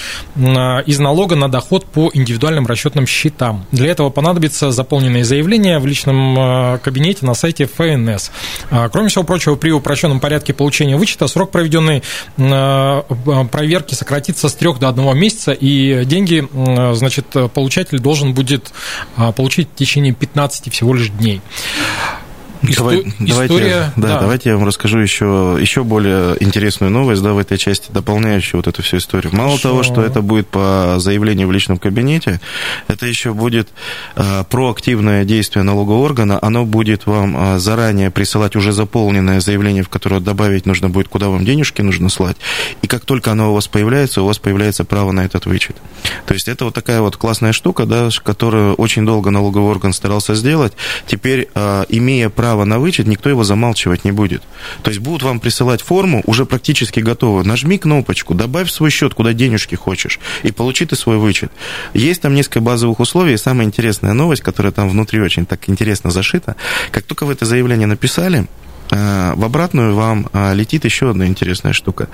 из 0.86 0.98
налога 0.98 1.36
на 1.36 1.48
доход 1.48 1.84
по 1.86 2.10
индивидуальным 2.12 2.66
расчетным 2.66 3.06
счетам. 3.06 3.66
Для 3.72 3.90
этого 3.90 4.10
понадобится 4.10 4.70
заполненное 4.70 5.24
заявление 5.24 5.78
в 5.78 5.86
личном 5.86 6.38
э, 6.38 6.78
кабинете 6.78 7.26
на 7.26 7.34
сайте 7.34 7.66
ФНС. 7.66 8.30
А, 8.70 8.88
кроме 8.88 9.08
всего 9.08 9.24
прочего, 9.24 9.56
при 9.56 9.70
упрощенном 9.70 10.20
порядке 10.20 10.52
получения 10.52 10.96
вычета 10.96 11.26
срок 11.26 11.50
проведенной 11.50 12.02
э, 12.36 13.02
проверки 13.50 13.94
сократится 13.94 14.48
с 14.48 14.54
3 14.54 14.74
до 14.74 14.88
1 14.88 15.18
месяца, 15.18 15.52
и 15.52 16.04
деньги, 16.04 16.46
значит, 16.94 17.26
получатель 17.54 17.98
должен 17.98 18.34
будет 18.34 18.72
получить 19.36 19.68
в 19.74 19.74
течение 19.76 20.12
15 20.12 20.72
всего 20.72 20.94
лишь 20.94 21.10
дней. 21.10 21.40
Давай, 22.74 23.00
История, 23.00 23.14
давайте, 23.18 23.92
да, 23.96 24.08
да. 24.08 24.20
давайте 24.20 24.50
я 24.50 24.56
вам 24.56 24.66
расскажу 24.66 24.98
еще, 24.98 25.56
еще 25.60 25.84
более 25.84 26.36
интересную 26.40 26.90
новость 26.90 27.22
да, 27.22 27.32
в 27.32 27.38
этой 27.38 27.58
части, 27.58 27.90
дополняющую 27.90 28.58
вот 28.58 28.66
эту 28.66 28.82
всю 28.82 28.98
историю. 28.98 29.34
Мало 29.34 29.50
Хорошо. 29.50 29.68
того, 29.68 29.82
что 29.82 30.02
это 30.02 30.22
будет 30.22 30.48
по 30.48 30.96
заявлению 30.98 31.48
в 31.48 31.52
личном 31.52 31.78
кабинете, 31.78 32.40
это 32.88 33.06
еще 33.06 33.32
будет 33.32 33.68
э, 34.16 34.44
проактивное 34.48 35.24
действие 35.24 35.62
налогового 35.62 36.04
органа, 36.04 36.38
оно 36.40 36.64
будет 36.64 37.06
вам 37.06 37.36
э, 37.36 37.58
заранее 37.58 38.10
присылать 38.10 38.56
уже 38.56 38.72
заполненное 38.72 39.40
заявление, 39.40 39.82
в 39.82 39.88
которое 39.88 40.20
добавить 40.20 40.66
нужно 40.66 40.88
будет, 40.88 41.08
куда 41.08 41.28
вам 41.28 41.44
денежки 41.44 41.82
нужно 41.82 42.08
слать, 42.08 42.36
и 42.82 42.86
как 42.86 43.04
только 43.04 43.32
оно 43.32 43.50
у 43.50 43.54
вас 43.54 43.68
появляется, 43.68 44.22
у 44.22 44.26
вас 44.26 44.38
появляется 44.38 44.84
право 44.84 45.12
на 45.12 45.24
этот 45.24 45.46
вычет. 45.46 45.76
То 46.26 46.34
есть 46.34 46.48
это 46.48 46.64
вот 46.64 46.74
такая 46.74 47.00
вот 47.00 47.16
классная 47.16 47.52
штука, 47.52 47.86
да, 47.86 48.08
которую 48.22 48.74
очень 48.74 49.04
долго 49.04 49.30
налоговый 49.30 49.70
орган 49.70 49.92
старался 49.92 50.34
сделать, 50.34 50.72
теперь, 51.06 51.48
э, 51.54 51.84
имея 51.88 52.28
право 52.28 52.55
право 52.56 52.64
на 52.64 52.78
вычет, 52.78 53.06
никто 53.06 53.28
его 53.28 53.44
замалчивать 53.44 54.04
не 54.04 54.12
будет. 54.12 54.42
То 54.82 54.90
есть 54.90 55.02
будут 55.02 55.22
вам 55.22 55.40
присылать 55.40 55.82
форму, 55.82 56.22
уже 56.26 56.46
практически 56.46 57.00
готовую. 57.00 57.44
Нажми 57.44 57.76
кнопочку, 57.76 58.34
добавь 58.34 58.70
свой 58.70 58.90
счет, 58.90 59.12
куда 59.12 59.34
денежки 59.34 59.74
хочешь, 59.74 60.18
и 60.42 60.52
получи 60.52 60.86
ты 60.86 60.96
свой 60.96 61.18
вычет. 61.18 61.52
Есть 61.94 62.22
там 62.22 62.34
несколько 62.34 62.60
базовых 62.60 63.00
условий, 63.00 63.34
и 63.34 63.36
самая 63.36 63.66
интересная 63.66 64.14
новость, 64.14 64.42
которая 64.42 64.72
там 64.72 64.88
внутри 64.88 65.20
очень 65.20 65.44
так 65.44 65.68
интересно 65.68 66.10
зашита, 66.10 66.56
как 66.90 67.04
только 67.04 67.26
вы 67.26 67.34
это 67.34 67.44
заявление 67.44 67.86
написали, 67.86 68.46
э, 68.90 69.32
в 69.36 69.44
обратную 69.44 69.94
вам 69.94 70.26
э, 70.32 70.54
летит 70.54 70.86
еще 70.86 71.10
одна 71.10 71.26
интересная 71.26 71.74
штука 71.74 72.08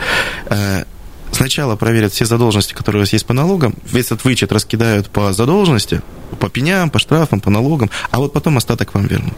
э, 0.50 0.84
сначала 1.32 1.76
проверят 1.76 2.12
все 2.12 2.24
задолженности, 2.24 2.72
которые 2.72 3.00
у 3.00 3.02
вас 3.02 3.12
есть 3.12 3.26
по 3.26 3.34
налогам, 3.34 3.74
весь 3.90 4.06
этот 4.06 4.24
вычет 4.24 4.52
раскидают 4.52 5.08
по 5.10 5.32
задолженности, 5.32 6.02
по 6.38 6.48
пеням, 6.48 6.90
по 6.90 6.98
штрафам, 6.98 7.40
по 7.40 7.50
налогам, 7.50 7.90
а 8.10 8.18
вот 8.18 8.32
потом 8.32 8.56
остаток 8.56 8.94
вам 8.94 9.06
вернут. 9.06 9.34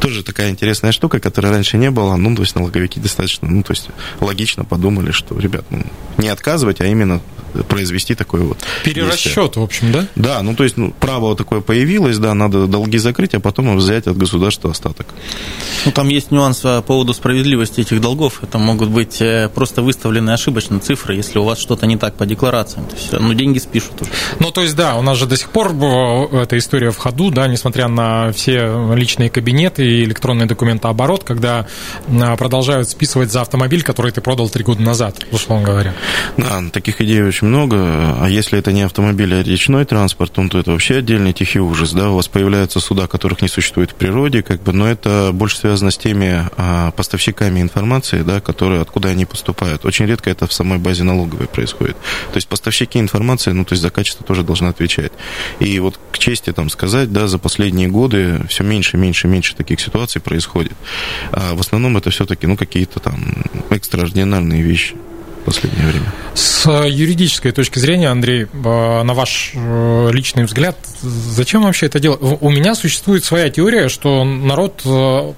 Тоже 0.00 0.22
такая 0.22 0.50
интересная 0.50 0.92
штука, 0.92 1.20
которая 1.20 1.52
раньше 1.52 1.78
не 1.78 1.90
было, 1.90 2.16
ну, 2.16 2.34
то 2.34 2.42
есть 2.42 2.54
налоговики 2.54 3.00
достаточно, 3.00 3.48
ну, 3.48 3.62
то 3.62 3.72
есть 3.72 3.88
логично 4.20 4.64
подумали, 4.64 5.12
что, 5.12 5.38
ребят, 5.38 5.64
ну, 5.70 5.84
не 6.18 6.28
отказывать, 6.28 6.80
а 6.80 6.86
именно 6.86 7.20
произвести 7.68 8.14
такой 8.14 8.40
вот 8.40 8.58
Перерасчет, 8.84 9.34
действие. 9.34 9.50
в 9.54 9.62
общем, 9.62 9.92
да? 9.92 10.06
Да, 10.16 10.42
ну, 10.42 10.54
то 10.54 10.64
есть, 10.64 10.76
ну, 10.76 10.92
право 10.98 11.36
такое 11.36 11.60
появилось, 11.60 12.18
да, 12.18 12.34
надо 12.34 12.66
долги 12.66 12.98
закрыть, 12.98 13.34
а 13.34 13.40
потом 13.40 13.76
взять 13.76 14.06
от 14.06 14.16
государства 14.16 14.70
остаток. 14.70 15.06
Ну, 15.84 15.92
там 15.92 16.08
есть 16.08 16.30
нюанс 16.30 16.60
по 16.60 16.80
поводу 16.82 17.12
справедливости 17.12 17.80
этих 17.80 18.00
долгов. 18.00 18.42
Это 18.42 18.58
могут 18.58 18.88
быть 18.88 19.20
э, 19.20 19.48
просто 19.48 19.82
выставлены 19.82 20.30
ошибочно 20.30 20.78
цифры, 20.80 21.16
если 21.16 21.38
у 21.38 21.44
вас 21.44 21.58
что-то 21.58 21.86
не 21.86 21.96
так 21.96 22.14
по 22.14 22.24
декларациям. 22.24 22.86
То 22.86 22.96
есть, 22.96 23.12
ну, 23.12 23.34
деньги 23.34 23.58
спишут 23.58 24.00
уже. 24.00 24.10
Ну, 24.38 24.50
то 24.50 24.60
есть, 24.60 24.76
да, 24.76 24.96
у 24.96 25.02
нас 25.02 25.18
же 25.18 25.26
до 25.26 25.36
сих 25.36 25.50
пор 25.50 25.72
эта 25.72 26.56
история 26.56 26.90
в 26.90 26.98
ходу, 26.98 27.30
да, 27.30 27.48
несмотря 27.48 27.88
на 27.88 28.32
все 28.32 28.94
личные 28.94 29.30
кабинеты 29.30 29.84
и 29.84 30.04
электронный 30.04 30.46
документооборот, 30.46 31.24
когда 31.24 31.66
а, 32.08 32.36
продолжают 32.36 32.88
списывать 32.88 33.32
за 33.32 33.40
автомобиль, 33.40 33.82
который 33.82 34.12
ты 34.12 34.20
продал 34.20 34.48
три 34.48 34.62
года 34.64 34.82
назад, 34.82 35.26
условно 35.32 35.66
говоря. 35.66 35.94
Да, 36.36 36.62
таких 36.72 37.00
идей 37.00 37.22
очень 37.22 37.48
много. 37.48 37.76
А 38.20 38.26
если 38.28 38.58
это 38.58 38.72
не 38.72 38.82
автомобиль, 38.82 39.34
а 39.34 39.42
речной 39.42 39.84
транспорт, 39.84 40.32
то 40.32 40.58
это 40.58 40.70
вообще 40.70 40.98
отдельный 40.98 41.32
тихий 41.32 41.60
ужас. 41.60 41.92
Да? 41.92 42.10
У 42.10 42.16
вас 42.16 42.28
появляются 42.28 42.80
суда, 42.80 43.06
которых 43.06 43.42
не 43.42 43.48
существует 43.48 43.90
в 43.90 43.94
природе, 43.94 44.42
как 44.42 44.62
бы, 44.62 44.72
но 44.72 44.86
это 44.86 45.30
больше 45.32 45.56
связано 45.56 45.71
с 45.76 45.98
теми 45.98 46.48
а, 46.56 46.90
поставщиками 46.92 47.60
информации, 47.60 48.22
да, 48.22 48.40
которые, 48.40 48.80
откуда 48.80 49.08
они 49.08 49.24
поступают. 49.24 49.84
Очень 49.84 50.06
редко 50.06 50.30
это 50.30 50.46
в 50.46 50.52
самой 50.52 50.78
базе 50.78 51.04
налоговой 51.04 51.46
происходит. 51.46 51.96
То 52.32 52.36
есть 52.36 52.48
поставщики 52.48 52.98
информации, 52.98 53.52
ну, 53.52 53.64
то 53.64 53.72
есть 53.72 53.82
за 53.82 53.90
качество 53.90 54.24
тоже 54.24 54.42
должны 54.42 54.68
отвечать. 54.68 55.12
И 55.60 55.78
вот 55.78 55.98
к 56.10 56.18
чести 56.18 56.52
там 56.52 56.70
сказать, 56.70 57.12
да, 57.12 57.26
за 57.26 57.38
последние 57.38 57.88
годы 57.88 58.40
все 58.48 58.64
меньше, 58.64 58.96
меньше, 58.96 59.28
меньше 59.28 59.54
таких 59.54 59.80
ситуаций 59.80 60.20
происходит. 60.20 60.74
А 61.32 61.54
в 61.54 61.60
основном 61.60 61.96
это 61.96 62.10
все-таки, 62.10 62.46
ну, 62.46 62.56
какие-то 62.56 63.00
там 63.00 63.44
экстраординарные 63.70 64.62
вещи 64.62 64.94
последнее 65.42 65.86
время. 65.86 66.12
С 66.34 66.66
юридической 66.88 67.52
точки 67.52 67.78
зрения, 67.78 68.08
Андрей, 68.08 68.44
э, 68.44 69.02
на 69.02 69.14
ваш 69.14 69.52
э, 69.54 70.10
личный 70.12 70.44
взгляд, 70.44 70.76
зачем 71.02 71.64
вообще 71.64 71.86
это 71.86 72.00
делать? 72.00 72.20
У 72.22 72.50
меня 72.50 72.74
существует 72.74 73.24
своя 73.24 73.50
теория, 73.50 73.88
что 73.88 74.24
народ 74.24 74.80
э, 74.84 75.32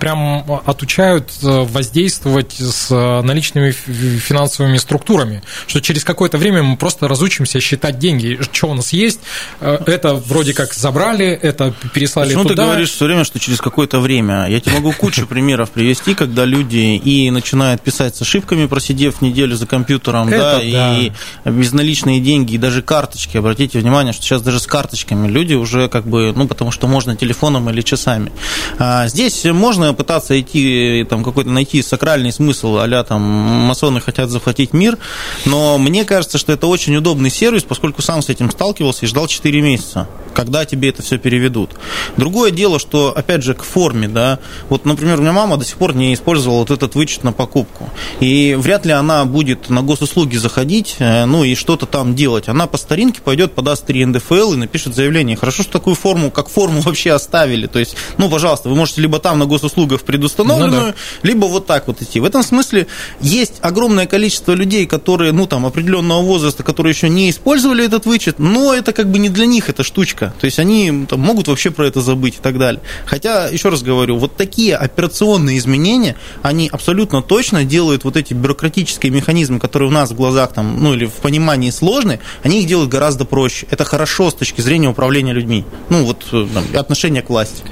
прям 0.00 0.44
отучают 0.64 1.30
воздействовать 1.42 2.52
с 2.52 2.90
наличными 2.90 3.72
финансовыми 3.72 4.78
структурами, 4.78 5.42
что 5.66 5.80
через 5.80 6.04
какое-то 6.04 6.38
время 6.38 6.62
мы 6.62 6.76
просто 6.76 7.08
разучимся 7.08 7.60
считать 7.60 7.98
деньги, 7.98 8.38
что 8.40 8.68
у 8.68 8.74
нас 8.74 8.92
есть, 8.92 9.20
это 9.60 10.14
вроде 10.14 10.54
как 10.54 10.72
забрали, 10.72 11.26
это 11.26 11.74
переслали 11.92 12.28
Почему 12.28 12.44
туда. 12.44 12.62
ты 12.62 12.68
говоришь 12.68 12.90
все 12.90 13.04
время, 13.06 13.24
что 13.24 13.38
через 13.38 13.60
какое-то 13.60 14.00
время? 14.00 14.46
Я 14.48 14.60
тебе 14.60 14.76
могу 14.76 14.92
кучу 14.92 15.26
примеров 15.26 15.70
привести, 15.70 16.14
когда 16.14 16.44
люди 16.44 16.96
и 16.96 17.30
начинают 17.30 17.82
писать 17.82 18.16
с 18.16 18.22
ошибками, 18.22 18.66
просидев 18.66 19.20
неделю 19.24 19.56
за 19.56 19.66
компьютером, 19.66 20.28
Это 20.28 20.38
да, 20.38 20.58
да, 20.58 20.98
и 20.98 21.12
безналичные 21.44 22.20
деньги, 22.20 22.54
и 22.54 22.58
даже 22.58 22.82
карточки. 22.82 23.36
Обратите 23.36 23.78
внимание, 23.78 24.12
что 24.12 24.22
сейчас 24.22 24.42
даже 24.42 24.60
с 24.60 24.66
карточками 24.66 25.28
люди 25.28 25.54
уже 25.54 25.88
как 25.88 26.06
бы, 26.06 26.32
ну, 26.34 26.46
потому 26.46 26.70
что 26.70 26.86
можно 26.86 27.16
телефоном 27.16 27.70
или 27.70 27.80
часами. 27.82 28.32
А 28.78 29.06
здесь 29.08 29.44
можно 29.44 29.94
пытаться 29.94 30.38
идти, 30.40 31.06
там, 31.08 31.24
какой-то 31.24 31.50
найти 31.50 31.82
сакральный 31.82 32.32
смысл, 32.32 32.78
а 32.78 33.04
там 33.04 33.22
масоны 33.22 34.00
хотят 34.00 34.30
захватить 34.30 34.72
мир, 34.72 34.98
но 35.44 35.78
мне 35.78 36.04
кажется, 36.04 36.38
что 36.38 36.52
это 36.52 36.66
очень 36.66 36.96
удобный 36.96 37.30
сервис, 37.30 37.62
поскольку 37.62 38.02
сам 38.02 38.22
с 38.22 38.28
этим 38.28 38.50
сталкивался 38.50 39.04
и 39.04 39.08
ждал 39.08 39.26
4 39.26 39.60
месяца, 39.60 40.08
когда 40.34 40.64
тебе 40.64 40.88
это 40.88 41.02
все 41.02 41.18
переведут. 41.18 41.70
Другое 42.16 42.50
дело, 42.50 42.78
что, 42.78 43.12
опять 43.16 43.42
же, 43.42 43.54
к 43.54 43.62
форме, 43.62 44.08
да, 44.08 44.38
вот, 44.68 44.84
например, 44.84 45.18
у 45.18 45.22
меня 45.22 45.32
мама 45.32 45.56
до 45.56 45.64
сих 45.64 45.76
пор 45.76 45.94
не 45.94 46.12
использовала 46.14 46.60
вот 46.60 46.70
этот 46.70 46.94
вычет 46.94 47.24
на 47.24 47.32
покупку, 47.32 47.90
и 48.20 48.56
вряд 48.58 48.84
ли 48.86 48.92
она 48.92 49.13
она 49.14 49.24
будет 49.24 49.70
на 49.70 49.82
госуслуги 49.82 50.36
заходить, 50.36 50.96
э, 50.98 51.24
ну 51.24 51.44
и 51.44 51.54
что-то 51.54 51.86
там 51.86 52.14
делать, 52.14 52.48
она 52.48 52.66
по 52.66 52.76
старинке 52.76 53.20
пойдет, 53.20 53.52
подаст 53.54 53.86
3 53.86 54.06
НДФЛ 54.06 54.54
и 54.54 54.56
напишет 54.56 54.94
заявление. 54.94 55.36
Хорошо, 55.36 55.62
что 55.62 55.72
такую 55.72 55.96
форму, 55.96 56.30
как 56.30 56.48
форму 56.48 56.80
вообще 56.84 57.12
оставили. 57.12 57.66
То 57.66 57.78
есть, 57.78 57.96
ну, 58.18 58.28
пожалуйста, 58.28 58.68
вы 58.68 58.76
можете 58.76 59.00
либо 59.00 59.18
там 59.18 59.38
на 59.38 59.46
госуслугах 59.46 60.02
предустановленную, 60.02 60.82
ну, 60.82 60.88
да. 60.88 60.94
либо 61.22 61.46
вот 61.46 61.66
так 61.66 61.86
вот 61.86 62.02
идти. 62.02 62.20
В 62.20 62.24
этом 62.24 62.42
смысле 62.42 62.86
есть 63.20 63.54
огромное 63.60 64.06
количество 64.06 64.52
людей, 64.52 64.86
которые, 64.86 65.32
ну, 65.32 65.46
там, 65.46 65.66
определенного 65.66 66.22
возраста, 66.22 66.62
которые 66.62 66.92
еще 66.92 67.08
не 67.08 67.30
использовали 67.30 67.84
этот 67.84 68.06
вычет, 68.06 68.38
но 68.38 68.74
это 68.74 68.92
как 68.92 69.10
бы 69.10 69.18
не 69.18 69.28
для 69.28 69.46
них 69.46 69.68
эта 69.68 69.82
штучка. 69.82 70.34
То 70.40 70.46
есть, 70.46 70.58
они 70.58 71.06
там, 71.08 71.20
могут 71.20 71.48
вообще 71.48 71.70
про 71.70 71.86
это 71.86 72.00
забыть 72.00 72.36
и 72.36 72.40
так 72.42 72.58
далее. 72.58 72.82
Хотя, 73.06 73.48
еще 73.48 73.68
раз 73.68 73.82
говорю, 73.82 74.18
вот 74.18 74.36
такие 74.36 74.76
операционные 74.76 75.58
изменения, 75.58 76.16
они 76.42 76.68
абсолютно 76.70 77.22
точно 77.22 77.64
делают 77.64 78.04
вот 78.04 78.16
эти 78.16 78.34
бюрократические 78.34 79.03
логические 79.04 79.10
механизмы, 79.12 79.58
которые 79.60 79.88
у 79.88 79.92
нас 79.92 80.10
в 80.10 80.14
глазах 80.14 80.52
там, 80.52 80.82
ну 80.82 80.94
или 80.94 81.06
в 81.06 81.12
понимании 81.22 81.70
сложны, 81.70 82.18
они 82.44 82.60
их 82.60 82.66
делают 82.66 82.90
гораздо 82.90 83.24
проще. 83.24 83.66
Это 83.70 83.84
хорошо 83.84 84.30
с 84.30 84.34
точки 84.34 84.60
зрения 84.60 84.88
управления 84.88 85.32
людьми. 85.32 85.64
Ну 85.90 86.04
вот 86.04 86.26
э, 86.32 86.46
там, 86.54 86.64
отношения 86.80 87.22
к 87.22 87.30
власти. 87.30 87.62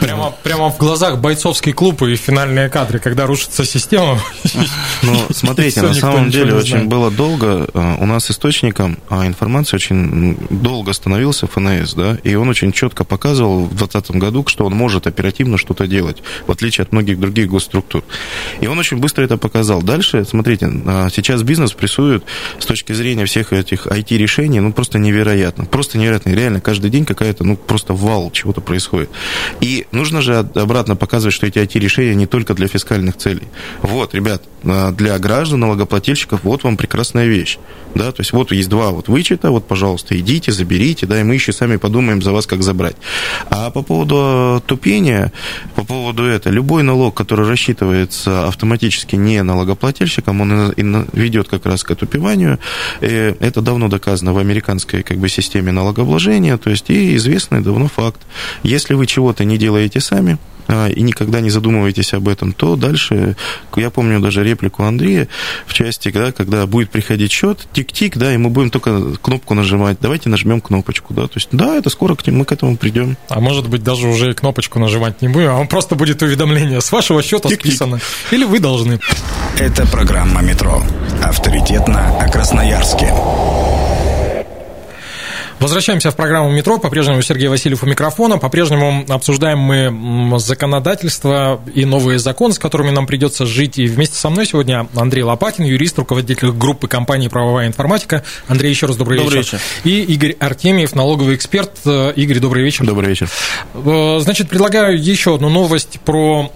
Прямо, 0.00 0.32
прямо 0.42 0.70
в 0.70 0.78
глазах 0.78 1.18
бойцовский 1.18 1.72
клуб 1.72 2.02
и 2.02 2.16
финальные 2.16 2.68
кадры, 2.68 2.98
когда 2.98 3.26
рушится 3.26 3.64
система. 3.64 4.18
Ну, 5.02 5.16
смотрите, 5.30 5.82
на 5.82 5.94
самом 5.94 6.30
деле 6.30 6.54
очень 6.54 6.86
было 6.86 7.10
долго. 7.10 7.66
э, 7.74 7.96
У 8.00 8.06
нас 8.06 8.30
источником 8.30 8.98
а, 9.08 9.26
информации 9.26 9.76
очень 9.76 10.36
долго 10.50 10.92
становился 10.92 11.46
ФНС, 11.46 11.94
да, 11.94 12.18
и 12.22 12.36
он 12.36 12.48
очень 12.48 12.72
четко 12.72 13.02
показывал 13.04 13.64
в 13.64 13.74
2020 13.74 14.16
году, 14.16 14.44
что 14.46 14.64
он 14.64 14.74
может 14.74 15.06
оперативно 15.06 15.58
что-то 15.58 15.86
делать, 15.86 16.22
в 16.46 16.52
отличие 16.52 16.82
от 16.82 16.92
многих 16.92 17.18
других 17.18 17.48
госструктур. 17.48 18.04
И 18.60 18.66
он 18.68 18.78
очень 18.78 18.98
быстро 18.98 19.24
это 19.24 19.36
показал. 19.38 19.82
Дальше, 19.82 20.24
смотрите, 20.24 20.66
сейчас 21.10 21.42
бизнес 21.42 21.72
прессует 21.72 22.24
с 22.58 22.66
точки 22.66 22.92
зрения 22.92 23.24
всех 23.26 23.52
этих 23.52 23.86
IT-решений, 23.86 24.60
ну, 24.60 24.72
просто 24.72 24.98
невероятно. 24.98 25.64
Просто 25.64 25.98
невероятно. 25.98 26.30
И 26.30 26.34
Реально, 26.34 26.60
каждый 26.60 26.90
день 26.90 27.04
какая-то, 27.04 27.44
ну, 27.44 27.56
просто 27.56 27.94
вал 27.94 28.30
чего-то 28.30 28.60
происходит. 28.60 29.10
И 29.60 29.86
нужно 29.92 30.22
же 30.22 30.38
обратно 30.38 30.96
показывать, 30.96 31.34
что 31.34 31.46
эти 31.46 31.58
IT-решения 31.58 32.14
не 32.14 32.26
только 32.26 32.54
для 32.54 32.68
фискальных 32.68 33.16
целей. 33.16 33.48
Вот, 33.82 34.14
ребят, 34.14 34.42
а, 34.64 34.92
для 34.92 35.18
граждан, 35.18 35.60
налогоплательщиков, 35.60 36.44
вот 36.44 36.64
вам 36.64 36.76
прекрасная 36.76 37.26
вещь. 37.26 37.58
Да, 37.94 38.10
то 38.10 38.20
есть 38.20 38.32
вот 38.32 38.52
есть 38.52 38.68
два 38.68 38.90
вот 38.90 39.08
вычета, 39.08 39.50
вот, 39.50 39.66
пожалуйста, 39.66 40.18
идите, 40.18 40.50
заберите, 40.50 41.06
да, 41.06 41.20
и 41.20 41.24
мы 41.24 41.34
еще 41.34 41.52
сами 41.52 41.76
подумаем 41.76 42.22
за 42.22 42.32
вас, 42.32 42.46
как 42.46 42.62
забрать. 42.62 42.96
А 43.50 43.70
по 43.70 43.82
поводу 43.82 44.16
э, 44.16 44.60
тупения, 44.66 45.32
по 45.74 45.84
поводу 45.84 46.24
этого, 46.24 46.52
любой 46.52 46.84
налог, 46.84 47.14
который 47.14 47.46
рассчитывается 47.46 48.46
автоматически 48.48 49.16
не 49.16 49.42
налогоплательщиком, 49.42 50.40
он 50.40 50.71
ведет 50.76 51.48
как 51.48 51.66
раз 51.66 51.84
к 51.84 51.90
отупеванию. 51.90 52.58
Э, 53.00 53.34
Это 53.40 53.60
давно 53.60 53.88
доказано 53.88 54.32
в 54.32 54.38
американской 54.38 55.02
как 55.02 55.18
бы, 55.18 55.28
системе 55.28 55.72
налогообложения, 55.72 56.56
то 56.56 56.70
есть 56.70 56.90
и 56.90 57.16
известный 57.16 57.60
давно 57.60 57.88
факт. 57.88 58.20
Если 58.62 58.94
вы 58.94 59.06
чего-то 59.06 59.44
не 59.44 59.58
делаете 59.58 60.00
сами, 60.00 60.38
и 60.68 61.02
никогда 61.02 61.40
не 61.40 61.50
задумываетесь 61.50 62.14
об 62.14 62.28
этом, 62.28 62.52
то 62.52 62.76
дальше, 62.76 63.36
я 63.76 63.90
помню 63.90 64.20
даже 64.20 64.42
реплику 64.44 64.82
Андрея 64.84 65.28
в 65.66 65.74
части, 65.74 66.10
да, 66.10 66.32
когда 66.32 66.66
будет 66.66 66.90
приходить 66.90 67.30
счет, 67.32 67.66
тик-тик, 67.72 68.16
да, 68.16 68.32
и 68.32 68.36
мы 68.36 68.50
будем 68.50 68.70
только 68.70 69.14
кнопку 69.16 69.54
нажимать, 69.54 69.98
давайте 70.00 70.28
нажмем 70.28 70.60
кнопочку, 70.60 71.14
да, 71.14 71.22
то 71.22 71.34
есть, 71.36 71.48
да, 71.52 71.76
это 71.76 71.90
скоро 71.90 72.14
к 72.14 72.26
ним- 72.26 72.38
мы 72.38 72.44
к 72.44 72.52
этому 72.52 72.76
придем. 72.76 73.16
А 73.28 73.40
может 73.40 73.68
быть, 73.68 73.82
даже 73.82 74.06
уже 74.08 74.30
и 74.30 74.34
кнопочку 74.34 74.78
нажимать 74.78 75.20
не 75.22 75.28
будем, 75.28 75.50
а 75.50 75.58
он 75.58 75.68
просто 75.68 75.94
будет 75.94 76.22
уведомление 76.22 76.80
с 76.80 76.90
вашего 76.92 77.22
счета 77.22 77.48
Тик-тик. 77.48 77.60
списано. 77.68 78.00
Или 78.30 78.44
вы 78.44 78.58
должны. 78.58 79.00
Это 79.58 79.86
программа 79.86 80.42
«Метро». 80.42 80.82
Авторитетно 81.22 82.18
о 82.18 82.28
Красноярске. 82.28 83.12
Возвращаемся 85.62 86.10
в 86.10 86.16
программу 86.16 86.50
«Метро». 86.50 86.78
По-прежнему 86.78 87.22
Сергей 87.22 87.46
Васильев 87.46 87.84
у 87.84 87.86
микрофона. 87.86 88.36
По-прежнему 88.36 89.04
обсуждаем 89.08 89.60
мы 89.60 90.40
законодательство 90.40 91.60
и 91.72 91.84
новые 91.84 92.18
законы, 92.18 92.52
с 92.52 92.58
которыми 92.58 92.90
нам 92.90 93.06
придется 93.06 93.46
жить. 93.46 93.78
И 93.78 93.86
вместе 93.86 94.16
со 94.16 94.28
мной 94.28 94.44
сегодня 94.44 94.88
Андрей 94.96 95.22
Лопатин, 95.22 95.64
юрист, 95.64 95.96
руководитель 96.00 96.50
группы 96.50 96.88
компании 96.88 97.28
«Правовая 97.28 97.68
информатика». 97.68 98.24
Андрей, 98.48 98.70
еще 98.70 98.86
раз 98.86 98.96
добрый, 98.96 99.18
Добрый 99.18 99.38
вечер. 99.38 99.60
И 99.84 100.02
Игорь 100.02 100.34
Артемьев, 100.40 100.96
налоговый 100.96 101.36
эксперт. 101.36 101.70
Э, 101.84 102.12
Игорь, 102.16 102.40
добрый 102.40 102.64
вечер. 102.64 102.84
Добрый 102.84 103.10
вечер. 103.10 103.30
Э, 103.74 104.18
Значит, 104.18 104.48
предлагаю 104.48 105.00
еще 105.00 105.36
одну 105.36 105.48
новость 105.48 106.00
про 106.04 106.50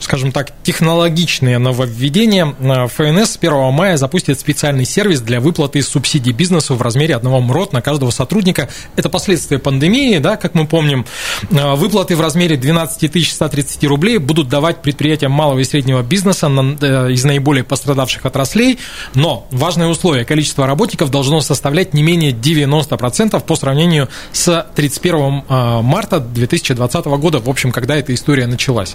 скажем 0.00 0.32
так, 0.32 0.52
технологичные 0.62 1.58
нововведения. 1.58 2.54
Э, 2.58 2.88
ФНС 2.88 3.32
с 3.32 3.36
1 3.36 3.72
мая 3.72 3.96
запустит 3.96 4.40
специальный 4.40 4.84
сервис 4.84 5.20
для 5.20 5.40
выплаты 5.40 5.82
субсидий 5.82 6.32
бизнесу 6.32 6.74
в 6.74 6.82
размере 6.82 7.14
одного 7.14 7.40
МРОТ 7.40 7.72
на 7.72 7.82
каждого 7.82 8.10
сотрудника. 8.10 8.68
Это 8.96 9.08
последствия 9.08 9.58
пандемии, 9.58 10.18
да, 10.18 10.36
как 10.36 10.54
мы 10.54 10.66
помним. 10.66 11.06
Э, 11.50 11.74
Выплаты 11.74 12.16
в 12.16 12.20
размере 12.20 12.56
12 12.56 13.30
130 13.30 13.84
рублей 13.84 14.18
будут 14.18 14.48
давать 14.48 14.82
предприятиям 14.82 15.32
малого 15.32 15.58
и 15.58 15.64
среднего 15.64 16.02
бизнеса 16.02 16.48
э, 16.48 17.12
из 17.12 17.24
наиболее 17.24 17.64
пострадавших 17.64 18.26
отраслей, 18.26 18.78
но 19.14 19.46
важное 19.50 19.88
условие– 19.88 20.24
количество 20.26 20.66
работников 20.66 21.10
должно 21.10 21.40
составлять 21.40 21.94
не 21.94 22.02
менее 22.02 22.32
90% 22.32 23.40
по 23.40 23.56
сравнению 23.56 24.08
с 24.32 24.66
31 24.74 25.44
э, 25.48 25.80
марта 25.82 26.20
2020 26.20 27.04
года, 27.06 27.38
в 27.38 27.48
общем, 27.48 27.72
когда 27.72 27.96
эта 27.96 28.14
история 28.14 28.46
началась. 28.46 28.94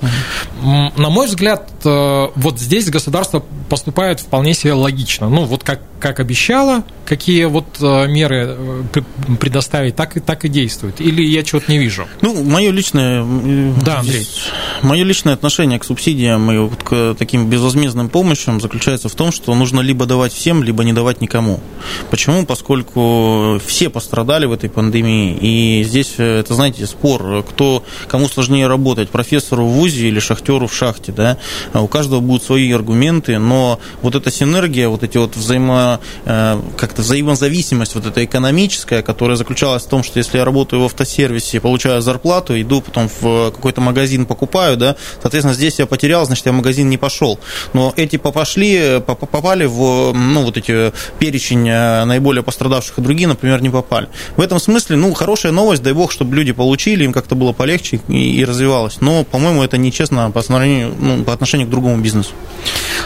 На 0.98 1.10
мой 1.10 1.28
взгляд, 1.28 1.70
э, 1.84 2.28
вот 2.36 2.58
здесь 2.60 2.90
государство 2.90 3.44
поступает 3.70 4.22
вполне 4.22 4.54
себе 4.54 4.72
логично. 4.74 5.28
Ну, 5.28 5.44
вот 5.44 5.62
как, 5.64 5.82
как 6.00 6.22
обещало, 6.22 6.84
какие 7.04 7.46
вот 7.46 7.66
э, 7.82 8.08
меры 8.08 8.56
э, 8.58 8.84
пр- 8.94 9.04
предоставить, 9.40 9.96
так 9.98 10.16
и, 10.16 10.22
так 10.22 10.46
и 10.46 10.48
действует. 10.50 11.02
Или 11.02 11.22
я 11.26 11.44
чего-то 11.44 11.70
не 11.70 11.80
вижу. 11.80 12.08
Ну, 12.22 12.42
мое 12.44 12.72
личное, 12.72 13.26
Да, 13.84 14.00
Андрей. 14.00 14.26
мое 14.84 15.04
личное 15.04 15.34
отношение 15.34 15.80
к 15.80 15.84
субсидиям 15.84 16.50
и 16.50 16.58
вот 16.60 16.82
к 16.84 17.16
таким 17.20 17.50
безвозмездным 17.50 18.08
помощям 18.08 18.62
заключается 18.62 19.10
в 19.10 19.16
том, 19.16 19.34
что 19.34 19.54
нужно 19.54 19.82
либо 19.82 20.06
давать 20.06 20.32
всем, 20.32 20.64
либо 20.64 20.86
не 20.86 20.94
давать 20.94 21.20
никому. 21.20 21.60
Почему? 22.10 22.46
Поскольку 22.46 23.60
все 23.66 23.90
пострадали 23.90 24.46
в 24.46 24.54
этой 24.54 24.70
пандемии, 24.70 25.36
и 25.42 25.84
здесь, 25.84 26.14
это, 26.20 26.54
знаете, 26.54 26.86
спор, 26.88 27.44
кто, 27.44 27.84
кому 28.08 28.30
сложнее 28.30 28.68
работать, 28.68 29.10
профессору 29.10 29.66
в 29.66 29.72
ВУЗе 29.74 30.08
или 30.08 30.20
шахтеру 30.20 30.68
в 30.68 30.74
шахте, 30.74 30.85
да? 31.12 31.38
А 31.74 31.82
У 31.82 31.88
каждого 31.88 32.20
будут 32.20 32.44
свои 32.44 32.72
аргументы, 32.72 33.40
но 33.40 33.80
вот 34.02 34.16
эта 34.16 34.32
синергия, 34.32 34.88
вот 34.90 35.04
эти 35.04 35.18
вот 35.18 35.36
взаимо, 35.36 36.00
э, 36.26 36.60
как-то 36.78 37.02
взаимозависимость 37.02 37.96
вот 37.96 38.06
эта 38.06 38.24
экономическая, 38.24 39.02
которая 39.02 39.38
заключалась 39.38 39.84
в 39.84 39.88
том, 39.88 40.04
что 40.04 40.20
если 40.20 40.38
я 40.38 40.46
работаю 40.46 40.82
в 40.82 40.86
автосервисе, 40.86 41.60
получаю 41.60 42.02
зарплату, 42.02 42.60
иду 42.60 42.82
потом 42.82 43.10
в 43.22 43.52
какой-то 43.52 43.82
магазин 43.82 44.26
покупаю, 44.26 44.78
да, 44.78 44.96
соответственно, 45.22 45.54
здесь 45.54 45.80
я 45.80 45.86
потерял, 45.86 46.26
значит, 46.26 46.46
я 46.46 46.52
в 46.52 46.56
магазин 46.56 46.90
не 46.90 46.98
пошел. 46.98 47.40
Но 47.74 47.94
эти 47.96 48.18
попошли, 48.18 49.02
поп- 49.06 49.30
попали 49.30 49.66
в, 49.66 50.14
ну, 50.14 50.44
вот 50.44 50.58
эти 50.58 50.94
перечень 51.20 51.68
э, 51.70 52.06
наиболее 52.06 52.44
пострадавших, 52.44 52.98
а 52.98 53.02
другие, 53.02 53.28
например, 53.28 53.62
не 53.62 53.70
попали. 53.70 54.08
В 54.36 54.42
этом 54.42 54.60
смысле, 54.60 54.98
ну, 54.98 55.14
хорошая 55.14 55.52
новость, 55.52 55.84
дай 55.84 55.94
бог, 55.94 56.12
чтобы 56.12 56.36
люди 56.36 56.52
получили, 56.52 57.04
им 57.04 57.14
как-то 57.14 57.36
было 57.36 57.54
полегче 57.54 58.00
и, 58.08 58.40
и 58.40 58.46
развивалось. 58.46 58.98
Но, 59.02 59.24
по-моему, 59.24 59.64
это 59.64 59.78
нечестно 59.78 60.32
по 60.32 60.42
отношению, 60.76 60.96
ну, 61.00 61.24
по 61.24 61.34
отношению 61.34 61.68
к 61.68 61.72
другому 61.72 62.02
бизнесу. 62.02 62.34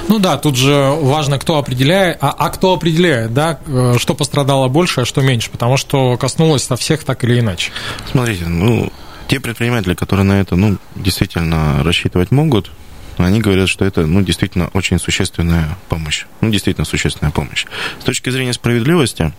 Ну 0.07 0.19
да, 0.19 0.37
тут 0.37 0.55
же 0.55 0.73
важно, 1.01 1.37
кто 1.37 1.57
определяет, 1.57 2.17
а, 2.21 2.33
а 2.37 2.49
кто 2.49 2.73
определяет, 2.73 3.33
да, 3.33 3.59
э, 3.65 3.95
что 3.97 4.15
пострадало 4.15 4.67
больше, 4.67 5.01
а 5.01 5.05
что 5.05 5.21
меньше, 5.21 5.49
потому 5.49 5.77
что 5.77 6.17
коснулось 6.17 6.63
со 6.63 6.75
всех 6.75 7.03
так 7.03 7.23
или 7.23 7.39
иначе. 7.39 7.71
Смотрите, 8.11 8.45
ну, 8.45 8.91
те 9.27 9.39
предприниматели, 9.39 9.93
которые 9.93 10.25
на 10.25 10.39
это, 10.41 10.55
ну, 10.55 10.77
действительно 10.95 11.83
рассчитывать 11.83 12.31
могут, 12.31 12.71
они 13.17 13.41
говорят, 13.41 13.67
что 13.67 13.85
это, 13.85 14.05
ну, 14.05 14.21
действительно 14.21 14.69
очень 14.73 14.97
существенная 14.99 15.77
помощь. 15.89 16.25
Ну, 16.41 16.49
действительно 16.49 16.85
существенная 16.85 17.31
помощь. 17.31 17.65
С 17.99 18.03
точки 18.05 18.29
зрения 18.29 18.53
справедливости, 18.53 19.33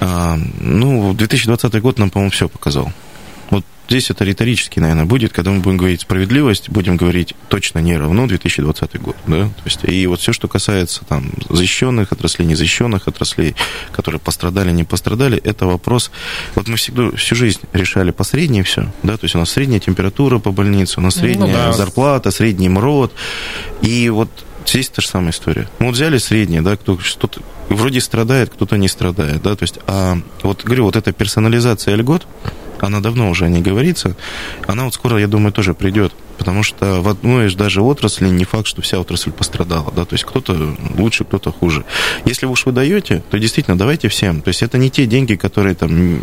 а, 0.00 0.38
ну, 0.60 1.12
2020 1.12 1.80
год 1.80 1.98
нам, 1.98 2.10
по-моему, 2.10 2.30
все 2.30 2.48
показал. 2.48 2.90
Здесь 3.90 4.08
это 4.08 4.22
риторически, 4.24 4.78
наверное, 4.78 5.04
будет, 5.04 5.32
когда 5.32 5.50
мы 5.50 5.58
будем 5.58 5.76
говорить 5.76 6.02
справедливость, 6.02 6.70
будем 6.70 6.96
говорить 6.96 7.34
точно 7.48 7.80
не 7.80 7.96
равно 7.96 8.28
2020 8.28 9.00
год, 9.00 9.16
да, 9.26 9.46
то 9.46 9.62
есть, 9.64 9.80
и 9.82 10.06
вот 10.06 10.20
все, 10.20 10.32
что 10.32 10.46
касается 10.46 11.04
там 11.04 11.32
защищенных 11.48 12.12
отраслей, 12.12 12.46
незащищенных 12.46 13.08
отраслей, 13.08 13.56
которые 13.90 14.20
пострадали, 14.20 14.70
не 14.70 14.84
пострадали, 14.84 15.38
это 15.38 15.66
вопрос, 15.66 16.12
вот 16.54 16.68
мы 16.68 16.76
всегда, 16.76 17.10
всю 17.16 17.34
жизнь 17.34 17.62
решали 17.72 18.12
по 18.12 18.22
средней 18.22 18.62
все, 18.62 18.92
да, 19.02 19.16
то 19.16 19.24
есть 19.24 19.34
у 19.34 19.38
нас 19.38 19.50
средняя 19.50 19.80
температура 19.80 20.38
по 20.38 20.52
больнице, 20.52 21.00
у 21.00 21.02
нас 21.02 21.16
Ну 21.16 21.22
средняя 21.22 21.52
да. 21.52 21.72
зарплата, 21.72 22.30
средний 22.30 22.68
МРОД, 22.68 23.12
и 23.82 24.08
вот 24.08 24.30
здесь 24.66 24.88
та 24.88 25.02
же 25.02 25.08
самая 25.08 25.32
история. 25.32 25.68
Мы 25.80 25.86
вот 25.86 25.96
взяли 25.96 26.18
среднее, 26.18 26.62
да, 26.62 26.76
кто 26.76 26.96
что-то 27.00 27.40
вроде 27.68 28.00
страдает, 28.00 28.50
кто-то 28.50 28.76
не 28.76 28.86
страдает, 28.86 29.42
да, 29.42 29.56
то 29.56 29.64
есть, 29.64 29.80
а 29.88 30.16
вот 30.44 30.62
говорю, 30.62 30.84
вот 30.84 30.94
эта 30.94 31.12
персонализация 31.12 31.96
льгот, 31.96 32.24
она 32.82 33.00
давно 33.00 33.30
уже 33.30 33.48
не 33.48 33.60
говорится, 33.60 34.16
она 34.66 34.84
вот 34.84 34.94
скоро, 34.94 35.18
я 35.18 35.26
думаю, 35.26 35.52
тоже 35.52 35.74
придет, 35.74 36.12
потому 36.38 36.62
что 36.62 37.02
в 37.02 37.08
одной 37.08 37.48
из 37.48 37.54
даже 37.54 37.82
отрасли 37.82 38.28
не 38.28 38.44
факт, 38.44 38.66
что 38.66 38.82
вся 38.82 38.98
отрасль 38.98 39.30
пострадала, 39.30 39.92
да, 39.94 40.04
то 40.04 40.14
есть 40.14 40.24
кто-то 40.24 40.76
лучше, 40.96 41.24
кто-то 41.24 41.52
хуже. 41.52 41.84
Если 42.24 42.46
уж 42.46 42.66
вы 42.66 42.72
даете, 42.72 43.22
то 43.30 43.38
действительно 43.38 43.78
давайте 43.78 44.08
всем, 44.08 44.40
то 44.40 44.48
есть 44.48 44.62
это 44.62 44.78
не 44.78 44.90
те 44.90 45.06
деньги, 45.06 45.34
которые 45.34 45.74
там 45.74 46.22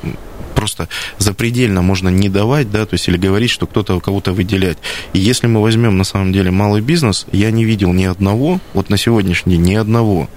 просто 0.55 0.89
запредельно 1.19 1.83
можно 1.83 2.09
не 2.09 2.29
давать, 2.29 2.71
да, 2.71 2.87
то 2.87 2.95
есть 2.95 3.07
или 3.07 3.17
говорить, 3.17 3.51
что 3.51 3.67
кто-то 3.67 3.99
кого-то 3.99 4.33
выделять. 4.33 4.79
И 5.13 5.19
если 5.19 5.45
мы 5.45 5.61
возьмем 5.61 5.97
на 5.97 6.03
самом 6.03 6.33
деле 6.33 6.49
малый 6.49 6.81
бизнес, 6.81 7.27
я 7.31 7.51
не 7.51 7.63
видел 7.63 7.93
ни 7.93 8.05
одного, 8.05 8.59
вот 8.73 8.89
на 8.89 8.97
сегодняшний 8.97 9.53
день 9.53 9.65
ни 9.65 9.75
одного, 9.75 10.27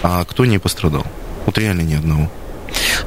а 0.00 0.24
кто 0.24 0.44
не 0.44 0.58
пострадал. 0.58 1.04
Вот 1.44 1.58
реально 1.58 1.80
ни 1.80 1.94
одного. 1.94 2.30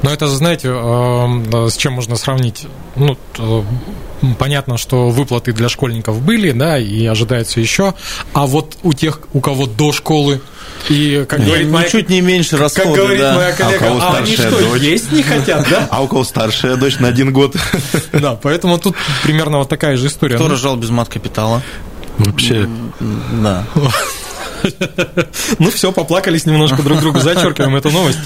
Но 0.02 0.10
это, 0.12 0.28
знаете, 0.28 0.68
э, 0.68 1.68
с 1.70 1.76
чем 1.76 1.94
можно 1.94 2.16
сравнить? 2.16 2.66
Ну, 2.96 3.16
понятно, 4.38 4.78
что 4.78 5.10
выплаты 5.10 5.52
для 5.52 5.68
школьников 5.68 6.20
были, 6.20 6.52
да, 6.52 6.78
и 6.78 7.04
ожидается 7.06 7.60
еще. 7.60 7.94
А 8.32 8.46
вот 8.46 8.76
у 8.82 8.92
тех, 8.92 9.20
у 9.32 9.40
кого 9.40 9.66
до 9.66 9.92
школы 9.92 10.40
и, 10.88 11.26
как 11.28 11.44
говорит 11.44 11.68
моя, 11.68 11.88
чуть 11.88 12.08
не 12.08 12.20
меньше 12.20 12.56
расходы, 12.56 12.88
как 12.88 12.96
говорит 12.96 13.20
да. 13.20 13.34
моя 13.34 13.52
коллега, 13.52 13.86
А 13.86 13.90
у 13.90 13.98
кого 13.98 14.00
а, 14.00 14.16
они 14.18 14.34
что, 14.34 14.50
дочь? 14.50 14.80
есть 14.80 15.12
не 15.12 15.22
хотят, 15.22 15.66
да? 15.68 15.88
А 15.90 16.02
у 16.02 16.08
кого 16.08 16.24
старшая 16.24 16.76
дочь 16.76 16.98
на 16.98 17.08
один 17.08 17.32
год? 17.32 17.56
Да, 18.12 18.36
поэтому 18.40 18.78
тут 18.78 18.96
примерно 19.22 19.58
вот 19.58 19.68
такая 19.68 19.96
же 19.96 20.06
история. 20.06 20.36
Кто 20.36 20.44
Ну, 20.44 20.50
рожал 20.50 20.76
без 20.76 20.90
мат 20.90 21.08
капитала? 21.08 21.62
Вообще. 22.18 22.68
Да. 23.00 23.64
Ну 25.60 25.70
все, 25.70 25.92
поплакались 25.92 26.44
немножко 26.44 26.82
друг 26.82 26.98
другу, 26.98 27.20
зачеркиваем 27.20 27.76
эту 27.76 27.90
новость. 27.90 28.18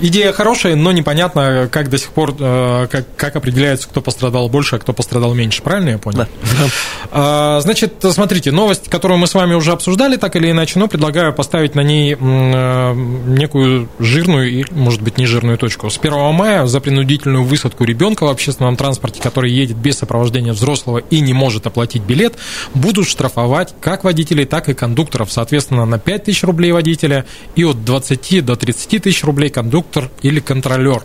Идея 0.00 0.32
хорошая, 0.32 0.74
но 0.74 0.92
непонятно, 0.92 1.68
как 1.70 1.88
до 1.90 1.98
сих 1.98 2.10
пор, 2.10 2.34
э, 2.38 2.86
как, 2.90 3.04
как 3.16 3.36
определяется, 3.36 3.88
кто 3.88 4.00
пострадал 4.00 4.48
больше, 4.48 4.76
а 4.76 4.78
кто 4.78 4.92
пострадал 4.92 5.34
меньше. 5.34 5.62
Правильно 5.62 5.90
я 5.90 5.98
понял? 5.98 6.18
Да. 6.18 6.28
А, 7.14 7.60
Значит, 7.60 7.94
смотрите, 8.10 8.52
новость, 8.52 8.88
которую 8.88 9.18
мы 9.18 9.26
с 9.26 9.34
вами 9.34 9.54
уже 9.54 9.72
обсуждали, 9.72 10.16
так 10.16 10.34
или 10.34 10.50
иначе, 10.50 10.78
но 10.78 10.88
предлагаю 10.88 11.34
поставить 11.34 11.74
на 11.74 11.82
ней 11.82 12.16
э, 12.18 12.94
некую 12.94 13.88
жирную 13.98 14.50
и, 14.50 14.64
может 14.70 15.02
быть, 15.02 15.18
не 15.18 15.26
жирную 15.26 15.58
точку. 15.58 15.90
С 15.90 15.98
1 15.98 16.32
мая 16.32 16.66
за 16.66 16.80
принудительную 16.80 17.44
высадку 17.44 17.84
ребенка 17.84 18.24
в 18.24 18.30
общественном 18.30 18.76
транспорте, 18.76 19.20
который 19.22 19.52
едет 19.52 19.76
без 19.76 19.98
сопровождения 19.98 20.52
взрослого 20.52 20.98
и 20.98 21.20
не 21.20 21.34
может 21.34 21.66
оплатить 21.66 22.02
билет, 22.02 22.34
будут 22.74 23.06
штрафовать 23.06 23.74
как 23.80 24.04
водителей, 24.04 24.46
так 24.46 24.68
и 24.68 24.74
кондукторов, 24.74 25.30
соответственно, 25.30 25.84
на 25.84 25.98
5 25.98 26.24
тысяч 26.24 26.42
рублей 26.44 26.72
водителя 26.72 27.26
и 27.56 27.64
от 27.64 27.84
20 27.84 28.44
до 28.44 28.56
30 28.56 29.02
тысяч 29.02 29.22
рублей 29.24 29.50
кондуктор 29.82 30.10
или 30.22 30.40
контролер. 30.40 31.02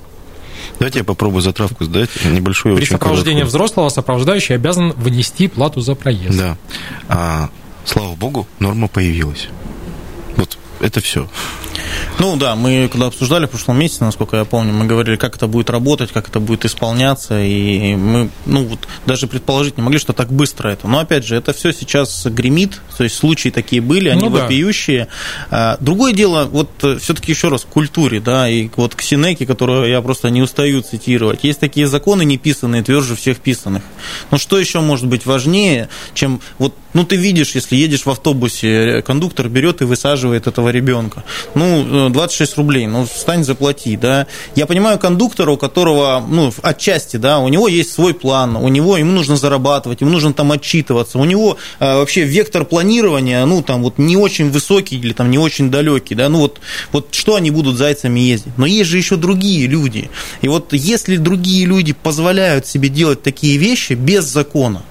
Давайте 0.79 0.99
я 0.99 1.05
попробую 1.05 1.41
затравку 1.41 1.85
сдать. 1.85 2.09
Небольшую 2.25 2.75
При 2.75 2.83
очень 2.83 2.93
сопровождении 2.93 3.41
короткую. 3.41 3.47
взрослого 3.47 3.89
сопровождающий 3.89 4.55
обязан 4.55 4.91
внести 4.91 5.47
плату 5.47 5.81
за 5.81 5.95
проезд. 5.95 6.37
Да. 6.37 6.57
А, 7.07 7.49
слава 7.85 8.15
богу, 8.15 8.47
норма 8.59 8.87
появилась. 8.87 9.47
Вот 10.35 10.57
это 10.79 11.01
все. 11.01 11.29
Ну 12.19 12.35
да, 12.35 12.55
мы 12.55 12.89
когда 12.91 13.07
обсуждали 13.07 13.45
в 13.45 13.51
прошлом 13.51 13.79
месяце, 13.79 14.03
насколько 14.03 14.37
я 14.37 14.45
помню, 14.45 14.73
мы 14.73 14.85
говорили, 14.85 15.15
как 15.15 15.35
это 15.35 15.47
будет 15.47 15.69
работать, 15.69 16.11
как 16.11 16.29
это 16.29 16.39
будет 16.39 16.65
исполняться, 16.65 17.39
и 17.41 17.95
мы, 17.95 18.29
ну 18.45 18.65
вот, 18.65 18.87
даже 19.05 19.27
предположить 19.27 19.77
не 19.77 19.83
могли, 19.83 19.99
что 19.99 20.13
так 20.13 20.31
быстро 20.31 20.69
это. 20.69 20.87
Но 20.87 20.99
опять 20.99 21.25
же, 21.25 21.35
это 21.35 21.53
все 21.53 21.71
сейчас 21.71 22.25
гремит, 22.25 22.81
то 22.97 23.03
есть 23.03 23.15
случаи 23.15 23.49
такие 23.49 23.81
были, 23.81 24.09
они 24.09 24.23
Ну 24.23 24.29
да. 24.29 24.43
вопиющие. 24.43 25.07
А, 25.51 25.77
Другое 25.79 26.13
дело, 26.13 26.45
вот 26.45 26.69
все-таки 26.99 27.31
еще 27.31 27.49
раз, 27.49 27.63
к 27.63 27.67
культуре, 27.67 28.19
да, 28.19 28.49
и 28.49 28.69
вот 28.75 28.95
к 28.95 29.01
Синеке, 29.01 29.45
которую 29.45 29.87
я 29.89 30.01
просто 30.01 30.29
не 30.29 30.41
устаю 30.41 30.81
цитировать. 30.81 31.43
Есть 31.43 31.59
такие 31.59 31.87
законы 31.87 32.25
неписанные, 32.25 32.83
тверже 32.83 33.15
всех 33.15 33.39
писанных. 33.39 33.83
Но 34.31 34.37
что 34.37 34.57
еще 34.57 34.79
может 34.79 35.05
быть 35.05 35.25
важнее, 35.25 35.89
чем 36.13 36.41
вот, 36.57 36.73
ну 36.97 37.03
ты 37.03 37.15
видишь, 37.15 37.53
если 37.53 37.75
едешь 37.75 38.07
в 38.07 38.09
автобусе, 38.09 39.03
кондуктор 39.05 39.49
берет 39.49 39.81
и 39.81 39.85
высаживает 39.85 40.47
этого 40.47 40.69
ребенка. 40.69 41.23
Ну, 41.53 42.07
э, 42.07 42.09
26 42.09 42.57
рублей, 42.57 42.87
ну 42.87 43.05
встань, 43.05 43.43
заплати, 43.43 43.95
да. 43.95 44.25
Я 44.55 44.65
понимаю 44.65 44.97
кондуктора, 44.97 45.51
у 45.51 45.57
которого, 45.57 46.25
ну, 46.27 46.51
отчасти, 46.63 47.17
да, 47.17 47.37
у 47.37 47.49
него 47.49 47.67
есть 47.67 47.93
свой 47.93 48.15
план, 48.15 48.55
у 48.55 48.67
него, 48.67 48.97
ему 48.97 49.11
нужно 49.11 49.37
зарабатывать, 49.37 50.01
ему 50.01 50.09
нужно 50.09 50.33
там 50.33 50.51
отчитываться, 50.51 51.19
у 51.19 51.25
него 51.25 51.57
э, 51.79 51.97
вообще 51.97 52.23
вектор 52.23 52.65
планирования, 52.65 53.45
ну, 53.45 53.61
там 53.61 53.83
вот 53.83 53.99
не 53.99 54.17
очень 54.17 54.49
высокий 54.49 54.97
или 54.97 55.13
там 55.13 55.29
не 55.29 55.37
очень 55.37 55.69
далекий, 55.69 56.15
да, 56.15 56.29
ну 56.29 56.39
вот, 56.39 56.59
вот 56.91 57.09
что 57.11 57.35
они 57.35 57.51
будут 57.51 57.77
зайцами 57.77 58.19
ездить. 58.21 58.57
Но 58.57 58.65
есть 58.65 58.89
же 58.89 58.97
еще 58.97 59.17
другие 59.17 59.67
люди. 59.67 60.09
И 60.41 60.47
вот 60.47 60.73
если 60.73 61.17
другие 61.17 61.67
люди 61.67 61.93
позволяют 61.93 62.65
себе 62.65 62.89
делать 62.89 63.21
такие 63.21 63.57
вещи 63.57 63.93
без 63.93 64.25
закона, 64.25 64.81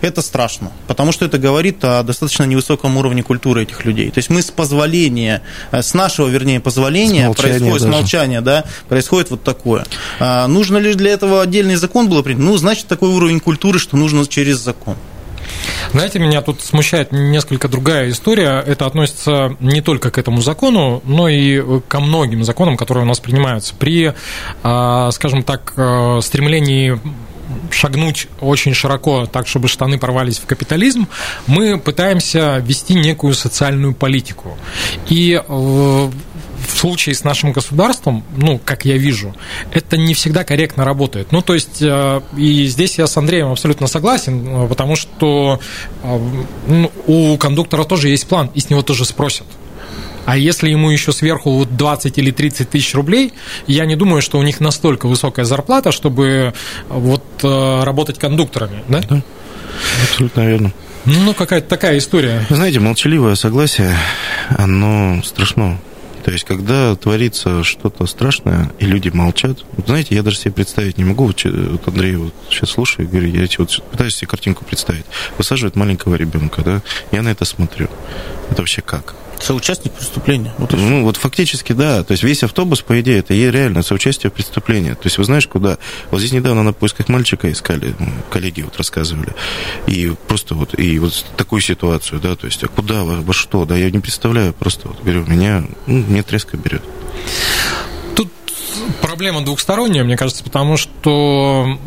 это 0.00 0.22
страшно, 0.22 0.72
потому 0.86 1.12
что 1.12 1.24
это 1.24 1.38
говорит 1.38 1.84
о 1.84 2.02
достаточно 2.02 2.44
невысоком 2.44 2.96
уровне 2.96 3.22
культуры 3.22 3.62
этих 3.62 3.84
людей. 3.84 4.10
То 4.10 4.18
есть 4.18 4.30
мы 4.30 4.42
с 4.42 4.50
позволения, 4.50 5.42
э, 5.70 5.82
с 5.82 5.94
нашего, 5.94 6.28
вернее, 6.28 6.60
позволения, 6.60 7.24
С 7.24 7.26
молчания 7.26 7.58
происходит, 7.58 7.80
с 7.80 7.84
даже. 7.84 7.96
молчания, 7.96 8.40
да, 8.40 8.64
происходит 8.88 9.30
вот 9.30 9.42
такое. 9.42 9.84
А, 10.20 10.46
нужно 10.46 10.78
ли 10.78 10.94
для 10.94 11.12
этого 11.12 11.42
отдельный 11.42 11.76
закон 11.76 12.08
был 12.08 12.22
принят? 12.22 12.42
Ну, 12.42 12.56
значит, 12.56 12.86
такой 12.86 13.10
уровень 13.10 13.40
культуры, 13.40 13.78
что 13.78 13.96
нужно 13.96 14.26
через 14.26 14.58
закон. 14.58 14.96
Знаете, 15.92 16.18
меня 16.18 16.42
тут 16.42 16.60
смущает 16.60 17.12
несколько 17.12 17.68
другая 17.68 18.10
история. 18.10 18.62
Это 18.66 18.86
относится 18.86 19.56
не 19.60 19.80
только 19.80 20.10
к 20.10 20.18
этому 20.18 20.42
закону, 20.42 21.02
но 21.04 21.28
и 21.28 21.80
ко 21.88 22.00
многим 22.00 22.44
законам, 22.44 22.76
которые 22.76 23.04
у 23.04 23.06
нас 23.06 23.20
принимаются. 23.20 23.74
При, 23.74 24.12
а, 24.62 25.10
скажем 25.12 25.42
так, 25.42 25.72
э, 25.76 26.20
стремлении 26.22 27.00
шагнуть 27.70 28.28
очень 28.40 28.74
широко, 28.74 29.26
так, 29.26 29.46
чтобы 29.46 29.68
штаны 29.68 29.98
порвались 29.98 30.38
в 30.38 30.46
капитализм, 30.46 31.08
мы 31.46 31.78
пытаемся 31.78 32.58
вести 32.58 32.94
некую 32.94 33.34
социальную 33.34 33.94
политику. 33.94 34.56
И 35.08 35.32
э, 35.34 35.42
в 35.42 36.76
случае 36.76 37.14
с 37.14 37.24
нашим 37.24 37.52
государством, 37.52 38.24
ну, 38.36 38.60
как 38.64 38.84
я 38.84 38.96
вижу, 38.96 39.34
это 39.72 39.96
не 39.96 40.14
всегда 40.14 40.44
корректно 40.44 40.84
работает. 40.84 41.32
Ну, 41.32 41.42
то 41.42 41.54
есть, 41.54 41.80
э, 41.80 42.20
и 42.36 42.66
здесь 42.66 42.98
я 42.98 43.06
с 43.06 43.16
Андреем 43.16 43.50
абсолютно 43.50 43.86
согласен, 43.86 44.64
э, 44.64 44.68
потому 44.68 44.96
что 44.96 45.60
ну, 46.66 46.90
у 47.06 47.36
кондуктора 47.38 47.84
тоже 47.84 48.08
есть 48.08 48.26
план, 48.26 48.50
и 48.54 48.60
с 48.60 48.70
него 48.70 48.82
тоже 48.82 49.04
спросят. 49.04 49.46
А 50.28 50.36
если 50.36 50.68
ему 50.68 50.90
еще 50.90 51.10
сверху 51.10 51.52
вот 51.52 51.74
20 51.74 52.18
или 52.18 52.30
30 52.30 52.68
тысяч 52.68 52.94
рублей, 52.94 53.32
я 53.66 53.86
не 53.86 53.96
думаю, 53.96 54.20
что 54.20 54.38
у 54.38 54.42
них 54.42 54.60
настолько 54.60 55.08
высокая 55.08 55.46
зарплата, 55.46 55.90
чтобы 55.90 56.52
вот 56.90 57.17
работать 57.42 58.18
кондукторами, 58.18 58.82
да? 58.88 59.02
Абсолютно 60.04 60.46
верно. 60.46 60.72
Ну, 61.04 61.32
какая-то 61.34 61.68
такая 61.68 61.98
история. 61.98 62.44
Вы 62.50 62.56
знаете, 62.56 62.80
молчаливое 62.80 63.34
согласие, 63.34 63.96
оно 64.50 65.22
страшно. 65.24 65.78
То 66.24 66.32
есть, 66.32 66.44
когда 66.44 66.94
творится 66.96 67.64
что-то 67.64 68.04
страшное, 68.06 68.70
и 68.78 68.84
люди 68.84 69.08
молчат, 69.08 69.64
вот 69.76 69.86
знаете, 69.86 70.14
я 70.14 70.22
даже 70.22 70.36
себе 70.36 70.52
представить 70.52 70.98
не 70.98 71.04
могу, 71.04 71.26
вот, 71.26 71.42
вот 71.44 71.88
Андрей 71.88 72.16
вот 72.16 72.34
сейчас 72.50 72.70
слушаю, 72.70 73.08
говорю, 73.08 73.28
я 73.28 73.44
эти 73.44 73.56
вот 73.58 73.82
пытаюсь 73.90 74.16
себе 74.16 74.26
картинку 74.26 74.64
представить. 74.64 75.06
Высаживает 75.38 75.76
маленького 75.76 76.16
ребенка, 76.16 76.60
да, 76.62 76.82
я 77.12 77.22
на 77.22 77.28
это 77.28 77.46
смотрю. 77.46 77.88
Это 78.50 78.60
вообще 78.60 78.82
как? 78.82 79.14
Соучастник 79.40 79.92
преступления. 79.92 80.52
Вот. 80.58 80.72
Ну, 80.72 81.04
вот 81.04 81.16
фактически, 81.16 81.72
да. 81.72 82.02
То 82.02 82.12
есть 82.12 82.22
весь 82.22 82.42
автобус, 82.42 82.82
по 82.82 83.00
идее, 83.00 83.18
это 83.18 83.34
реально 83.34 83.82
соучастие 83.82 84.30
в 84.30 84.34
преступлении. 84.34 84.92
То 84.92 85.04
есть 85.04 85.18
вы 85.18 85.24
знаешь, 85.24 85.46
куда... 85.46 85.78
Вот 86.10 86.20
здесь 86.20 86.32
недавно 86.32 86.62
на 86.62 86.72
поисках 86.72 87.08
мальчика 87.08 87.50
искали, 87.50 87.94
м, 87.98 88.12
коллеги 88.30 88.62
вот 88.62 88.76
рассказывали. 88.76 89.34
И 89.86 90.12
просто 90.26 90.54
вот, 90.54 90.78
и 90.78 90.98
вот 90.98 91.24
такую 91.36 91.60
ситуацию, 91.60 92.20
да, 92.20 92.36
то 92.36 92.46
есть, 92.46 92.62
а 92.64 92.68
куда, 92.68 93.04
во, 93.04 93.22
во 93.22 93.32
что, 93.32 93.64
да, 93.64 93.76
я 93.76 93.90
не 93.90 94.00
представляю, 94.00 94.52
просто 94.52 94.88
вот, 94.88 95.02
говорю, 95.02 95.24
меня, 95.26 95.64
ну, 95.86 96.04
мне 96.08 96.22
треска 96.22 96.56
берет. 96.56 96.82
Тут 98.16 98.30
проблема 99.00 99.42
двухсторонняя, 99.42 100.04
мне 100.04 100.16
кажется, 100.16 100.42
потому 100.44 100.76
что, 100.76 101.78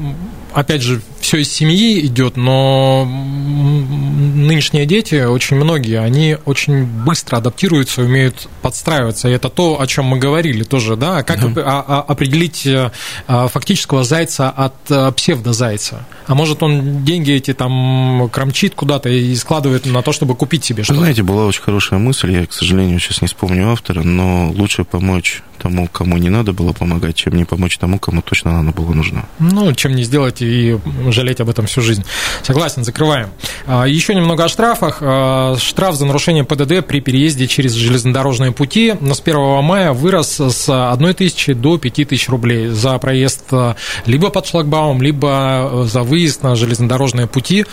опять 0.53 0.81
же, 0.81 1.01
все 1.31 1.43
из 1.43 1.53
семьи 1.53 2.05
идет, 2.07 2.35
но 2.35 3.05
нынешние 3.05 4.85
дети, 4.85 5.23
очень 5.23 5.55
многие, 5.55 5.97
они 6.01 6.35
очень 6.43 6.83
быстро 6.83 7.37
адаптируются, 7.37 8.01
умеют 8.01 8.49
подстраиваться. 8.61 9.29
И 9.29 9.31
это 9.31 9.47
то, 9.47 9.79
о 9.79 9.87
чем 9.87 10.07
мы 10.07 10.19
говорили 10.19 10.63
тоже, 10.63 10.97
да, 10.97 11.23
как 11.23 11.41
оп- 11.45 11.57
а- 11.59 11.85
а- 11.87 12.01
определить 12.01 12.65
э, 12.67 12.91
а, 13.27 13.47
фактического 13.47 14.03
зайца 14.03 14.49
от 14.49 14.73
э, 14.89 15.13
псевдозайца. 15.13 16.05
А 16.27 16.35
может, 16.35 16.63
он 16.63 17.05
деньги 17.05 17.31
эти 17.31 17.53
там 17.53 18.27
кромчит 18.29 18.75
куда-то 18.75 19.07
и 19.07 19.33
складывает 19.35 19.85
на 19.85 20.01
то, 20.01 20.11
чтобы 20.11 20.35
купить 20.35 20.65
себе 20.65 20.83
что-то. 20.83 20.99
знаете, 20.99 21.23
была 21.23 21.45
очень 21.45 21.61
хорошая 21.61 21.99
мысль, 21.99 22.33
я, 22.33 22.45
к 22.45 22.51
сожалению, 22.51 22.99
сейчас 22.99 23.21
не 23.21 23.27
вспомню 23.29 23.71
автора, 23.71 24.03
но 24.03 24.51
лучше 24.51 24.83
помочь 24.83 25.43
тому, 25.61 25.87
кому 25.87 26.17
не 26.17 26.29
надо 26.29 26.53
было 26.53 26.73
помогать, 26.73 27.15
чем 27.15 27.35
не 27.35 27.45
помочь 27.45 27.77
тому, 27.77 27.99
кому 27.99 28.21
точно 28.21 28.63
надо 28.63 28.75
было 28.75 28.93
нужно. 28.93 29.25
Ну, 29.39 29.73
чем 29.73 29.95
не 29.95 30.03
сделать 30.03 30.41
и 30.41 30.77
жалеть 31.21 31.39
об 31.39 31.49
этом 31.49 31.65
всю 31.67 31.81
жизнь. 31.81 32.03
Согласен, 32.43 32.83
закрываем. 32.83 33.29
А, 33.67 33.85
Еще 33.85 34.15
немного 34.15 34.45
о 34.45 34.49
штрафах. 34.49 34.97
А, 35.01 35.55
Штраф 35.57 35.95
за 35.95 36.05
нарушение 36.05 36.43
ПДД 36.43 36.85
при 36.85 36.99
переезде 36.99 37.47
через 37.47 37.73
железнодорожные 37.73 38.51
пути 38.51 38.95
с 38.99 39.19
1 39.19 39.63
мая 39.63 39.93
вырос 39.93 40.39
с 40.39 40.69
1 40.69 41.13
тысячи 41.13 41.53
до 41.53 41.77
5 41.77 42.07
тысяч 42.07 42.29
рублей 42.29 42.67
за 42.67 42.97
проезд 42.97 43.43
а, 43.51 43.75
либо 44.05 44.29
под 44.29 44.47
шлагбаум, 44.47 45.01
либо 45.01 45.85
за 45.85 46.01
выезд 46.01 46.43
на 46.43 46.55
железнодорожные 46.55 47.27
пути. 47.27 47.65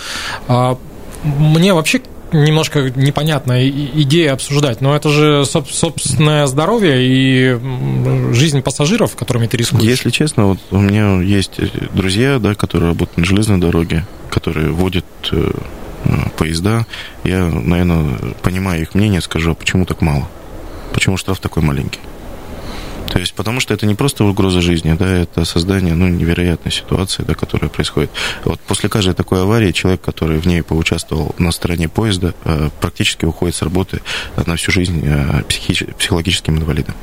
Мне 1.25 1.75
вообще 1.75 2.01
немножко 2.33 2.91
непонятная 2.95 3.69
идея 3.69 4.33
обсуждать, 4.33 4.81
но 4.81 4.95
это 4.95 5.09
же 5.11 5.43
соб- 5.43 5.71
собственное 5.71 6.47
здоровье 6.47 6.97
и 7.01 7.59
жизнь 8.33 8.63
пассажиров, 8.63 9.17
которыми 9.17 9.47
ты 9.47 9.57
рискуешь. 9.57 9.85
Если 9.85 10.11
честно, 10.11 10.47
вот 10.47 10.59
у 10.71 10.79
меня 10.79 11.21
есть 11.21 11.61
друзья, 11.95 12.39
да, 12.39 12.55
которые 12.55 12.91
работают 12.91 13.19
на 13.19 13.25
железной 13.25 13.59
дороге, 13.59 14.07
которые 14.31 14.71
водят 14.71 15.07
э, 15.33 15.51
э, 16.05 16.11
поезда. 16.37 16.87
Я, 17.25 17.47
наверное, 17.47 18.19
понимаю 18.43 18.83
их 18.83 18.95
мнение, 18.95 19.21
скажу, 19.21 19.53
а 19.53 19.55
почему 19.55 19.85
так 19.85 20.01
мало? 20.01 20.29
Почему 20.93 21.17
штраф 21.17 21.41
такой 21.41 21.63
маленький? 21.63 22.01
То 23.09 23.19
есть, 23.19 23.35
потому 23.35 23.61
что 23.61 23.75
это 23.75 23.87
не 23.87 23.95
просто 23.95 24.25
угроза 24.25 24.61
жизни, 24.61 24.95
да, 24.99 25.07
это 25.07 25.45
создание, 25.45 25.95
ну, 25.95 26.09
невероятной 26.09 26.73
ситуации, 26.73 27.23
да, 27.23 27.35
которая 27.35 27.71
происходит. 27.71 28.11
Вот 28.45 28.61
после 28.61 28.89
каждой 28.89 29.15
такой 29.15 29.43
аварии 29.43 29.73
человек, 29.73 30.01
который 30.01 30.39
в 30.39 30.47
ней 30.47 30.63
поучаствовал 30.63 31.35
на 31.39 31.51
стороне 31.53 31.89
поезда, 31.89 32.35
э, 32.45 32.69
практически 32.81 33.25
уходит 33.25 33.57
с 33.57 33.63
работы 33.63 34.01
на 34.47 34.57
всю 34.57 34.73
жизнь 34.73 35.03
э, 35.05 35.43
психологическим 35.99 36.59
инвалидом. 36.59 36.95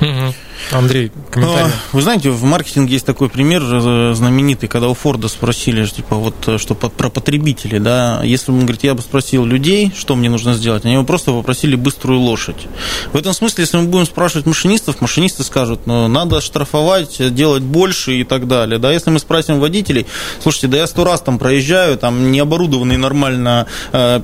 Угу. 0.00 0.34
Андрей, 0.70 1.10
комментарий. 1.30 1.66
А, 1.66 1.72
вы 1.92 2.02
знаете, 2.02 2.30
в 2.30 2.44
маркетинге 2.44 2.94
есть 2.94 3.06
такой 3.06 3.28
пример 3.28 3.62
э, 3.62 4.12
знаменитый, 4.14 4.68
когда 4.68 4.88
у 4.88 4.94
Форда 4.94 5.28
спросили, 5.28 5.84
типа, 5.84 6.16
вот 6.16 6.34
э, 6.46 6.58
что 6.58 6.74
про 6.74 7.10
потребителей, 7.10 7.78
да, 7.78 8.22
если 8.22 8.52
он 8.52 8.60
говорит, 8.60 8.84
я 8.84 8.94
бы 8.94 9.02
спросил 9.02 9.44
людей, 9.44 9.92
что 9.96 10.14
мне 10.14 10.30
нужно 10.30 10.54
сделать, 10.54 10.84
они 10.84 10.94
его 10.94 11.04
просто 11.04 11.32
попросили 11.32 11.74
быструю 11.74 12.20
лошадь. 12.20 12.68
В 13.12 13.16
этом 13.16 13.34
смысле, 13.34 13.62
если 13.64 13.76
мы 13.78 13.84
будем 13.84 14.06
спрашивать 14.06 14.46
машинистов, 14.46 15.00
машинисты 15.00 15.42
скажут, 15.42 15.86
ну, 15.86 16.08
надо 16.08 16.40
штрафовать, 16.40 17.34
делать 17.34 17.62
больше 17.62 18.14
и 18.20 18.24
так 18.24 18.48
далее, 18.48 18.78
да, 18.78 18.92
если 18.92 19.10
мы 19.10 19.18
спросим 19.18 19.60
водителей, 19.60 20.06
слушайте, 20.40 20.68
да 20.68 20.78
я 20.78 20.86
сто 20.86 21.04
раз 21.04 21.20
там 21.20 21.38
проезжаю, 21.38 21.98
там 21.98 22.30
не 22.30 22.40
оборудованный 22.40 22.96
нормально 22.96 23.66
э, 23.92 24.20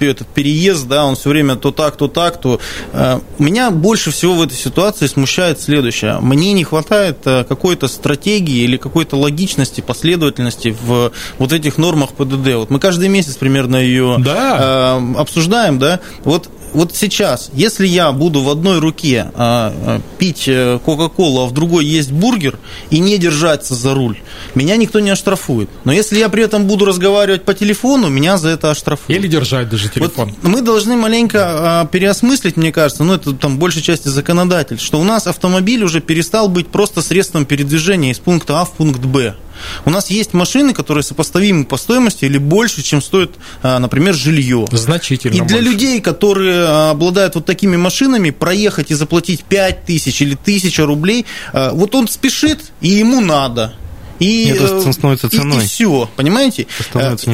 этот 0.00 0.28
переезд, 0.28 0.86
да, 0.86 1.04
он 1.04 1.16
все 1.16 1.30
время 1.30 1.56
то 1.56 1.72
так, 1.72 1.96
то 1.96 2.08
так, 2.08 2.40
то... 2.40 2.60
Э, 2.92 3.20
меня 3.38 3.70
больше 3.70 4.10
всего 4.10 4.34
в 4.34 4.42
этой 4.42 4.56
ситуации 4.56 5.06
смущает 5.06 5.60
следующее 5.60 5.77
следующее. 5.78 6.18
Мне 6.20 6.52
не 6.54 6.64
хватает 6.64 7.18
э, 7.24 7.44
какой-то 7.44 7.86
стратегии 7.86 8.64
или 8.64 8.76
какой-то 8.76 9.16
логичности, 9.16 9.80
последовательности 9.80 10.76
в 10.82 11.12
вот 11.38 11.52
этих 11.52 11.78
нормах 11.78 12.14
ПДД. 12.14 12.54
Вот 12.56 12.70
мы 12.70 12.80
каждый 12.80 13.08
месяц 13.08 13.36
примерно 13.36 13.76
ее 13.76 14.16
да. 14.18 14.98
э, 14.98 15.20
обсуждаем, 15.20 15.78
да. 15.78 16.00
Вот 16.24 16.50
вот 16.72 16.94
сейчас, 16.94 17.50
если 17.52 17.86
я 17.86 18.12
буду 18.12 18.42
в 18.42 18.48
одной 18.48 18.78
руке 18.78 19.30
а, 19.34 19.72
а, 19.74 20.00
пить 20.18 20.44
э, 20.46 20.78
Кока-Колу, 20.84 21.42
а 21.42 21.46
в 21.46 21.52
другой 21.52 21.84
есть 21.84 22.12
бургер 22.12 22.58
и 22.90 22.98
не 22.98 23.18
держаться 23.18 23.74
за 23.74 23.94
руль, 23.94 24.18
меня 24.54 24.76
никто 24.76 25.00
не 25.00 25.10
оштрафует. 25.10 25.70
Но 25.84 25.92
если 25.92 26.18
я 26.18 26.28
при 26.28 26.44
этом 26.44 26.66
буду 26.66 26.84
разговаривать 26.84 27.44
по 27.44 27.54
телефону, 27.54 28.08
меня 28.08 28.38
за 28.38 28.50
это 28.50 28.70
оштрафуют. 28.70 29.18
Или 29.18 29.28
держать 29.28 29.68
даже 29.68 29.88
телефон. 29.88 30.34
Вот 30.42 30.50
мы 30.50 30.62
должны 30.62 30.96
маленько 30.96 31.80
а, 31.80 31.86
переосмыслить, 31.86 32.56
мне 32.56 32.72
кажется, 32.72 33.04
ну 33.04 33.14
это 33.14 33.32
там 33.32 33.58
большей 33.58 33.82
части 33.82 34.08
законодатель, 34.08 34.78
что 34.78 35.00
у 35.00 35.04
нас 35.04 35.26
автомобиль 35.26 35.82
уже 35.82 36.00
перестал 36.00 36.48
быть 36.48 36.68
просто 36.68 37.02
средством 37.02 37.46
передвижения 37.46 38.10
из 38.10 38.18
пункта 38.18 38.60
А 38.60 38.64
в 38.64 38.72
пункт 38.72 39.00
Б. 39.00 39.34
У 39.84 39.90
нас 39.90 40.10
есть 40.10 40.34
машины, 40.34 40.72
которые 40.72 41.04
сопоставимы 41.04 41.64
по 41.64 41.76
стоимости 41.76 42.24
или 42.24 42.38
больше, 42.38 42.82
чем 42.82 43.02
стоит, 43.02 43.32
а, 43.62 43.78
например, 43.78 44.14
жилье. 44.14 44.66
Значительно. 44.70 45.34
И 45.34 45.40
для 45.40 45.58
больше. 45.58 45.70
людей, 45.70 46.00
которые 46.00 46.64
а, 46.66 46.90
обладают 46.90 47.34
вот 47.34 47.46
такими 47.46 47.76
машинами, 47.76 48.30
проехать 48.30 48.90
и 48.90 48.94
заплатить 48.94 49.44
5 49.44 49.84
тысяч 49.84 50.20
или 50.22 50.34
1000 50.34 50.86
рублей, 50.86 51.26
а, 51.52 51.72
вот 51.72 51.94
он 51.94 52.08
спешит, 52.08 52.60
и 52.80 52.88
ему 52.88 53.20
надо. 53.20 53.74
И, 54.18 54.48
это 54.48 54.92
становится 54.92 55.30
ценой. 55.30 55.62
И, 55.62 55.64
и 55.64 55.68
все, 55.68 56.10
понимаете? 56.16 56.66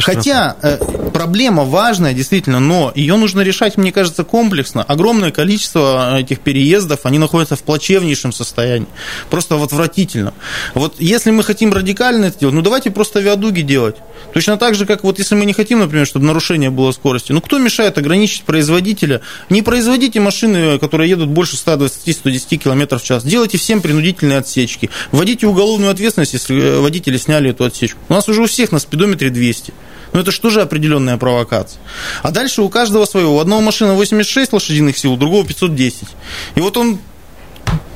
Хотя 0.00 0.56
э, 0.62 0.78
проблема 1.12 1.64
важная, 1.64 2.12
действительно, 2.12 2.60
но 2.60 2.92
ее 2.94 3.16
нужно 3.16 3.40
решать, 3.40 3.76
мне 3.76 3.92
кажется, 3.92 4.24
комплексно. 4.24 4.82
Огромное 4.82 5.30
количество 5.30 6.18
этих 6.18 6.40
переездов, 6.40 7.00
они 7.04 7.18
находятся 7.18 7.56
в 7.56 7.62
плачевнейшем 7.62 8.32
состоянии. 8.32 8.88
Просто 9.30 9.56
в 9.56 9.62
отвратительном. 9.62 10.34
Вот 10.74 10.96
если 10.98 11.30
мы 11.30 11.42
хотим 11.42 11.72
радикально 11.72 12.26
это 12.26 12.40
делать, 12.40 12.54
ну 12.54 12.62
давайте 12.62 12.90
просто 12.90 13.20
виадуги 13.20 13.62
делать. 13.62 13.96
Точно 14.32 14.56
так 14.56 14.74
же, 14.74 14.86
как 14.86 15.04
вот 15.04 15.18
если 15.18 15.34
мы 15.34 15.44
не 15.44 15.52
хотим, 15.52 15.80
например, 15.80 16.06
чтобы 16.06 16.26
нарушение 16.26 16.70
было 16.70 16.92
скорости, 16.92 17.32
ну 17.32 17.40
кто 17.40 17.58
мешает 17.58 17.98
ограничить 17.98 18.42
производителя? 18.42 19.20
Не 19.48 19.62
производите 19.62 20.20
машины, 20.20 20.78
которые 20.78 21.10
едут 21.10 21.28
больше 21.28 21.56
120-110 21.56 22.56
км 22.56 22.98
в 22.98 23.02
час. 23.02 23.24
Делайте 23.24 23.58
всем 23.58 23.80
принудительные 23.80 24.38
отсечки. 24.38 24.90
Вводите 25.12 25.46
уголовную 25.46 25.90
ответственность, 25.90 26.32
если 26.32 26.60
э, 26.60 26.73
водители 26.80 27.16
сняли 27.16 27.50
эту 27.50 27.64
отсечку. 27.64 28.00
У 28.08 28.12
нас 28.12 28.28
уже 28.28 28.42
у 28.42 28.46
всех 28.46 28.72
на 28.72 28.78
спидометре 28.78 29.30
200. 29.30 29.72
Ну, 30.12 30.20
это 30.20 30.30
же 30.50 30.62
определенная 30.62 31.16
провокация? 31.16 31.80
А 32.22 32.30
дальше 32.30 32.62
у 32.62 32.68
каждого 32.68 33.04
своего. 33.04 33.36
У 33.36 33.40
одного 33.40 33.60
машина 33.60 33.94
86 33.94 34.52
лошадиных 34.52 34.96
сил, 34.96 35.14
у 35.14 35.16
другого 35.16 35.44
510. 35.44 36.08
И 36.54 36.60
вот 36.60 36.76
он 36.76 37.00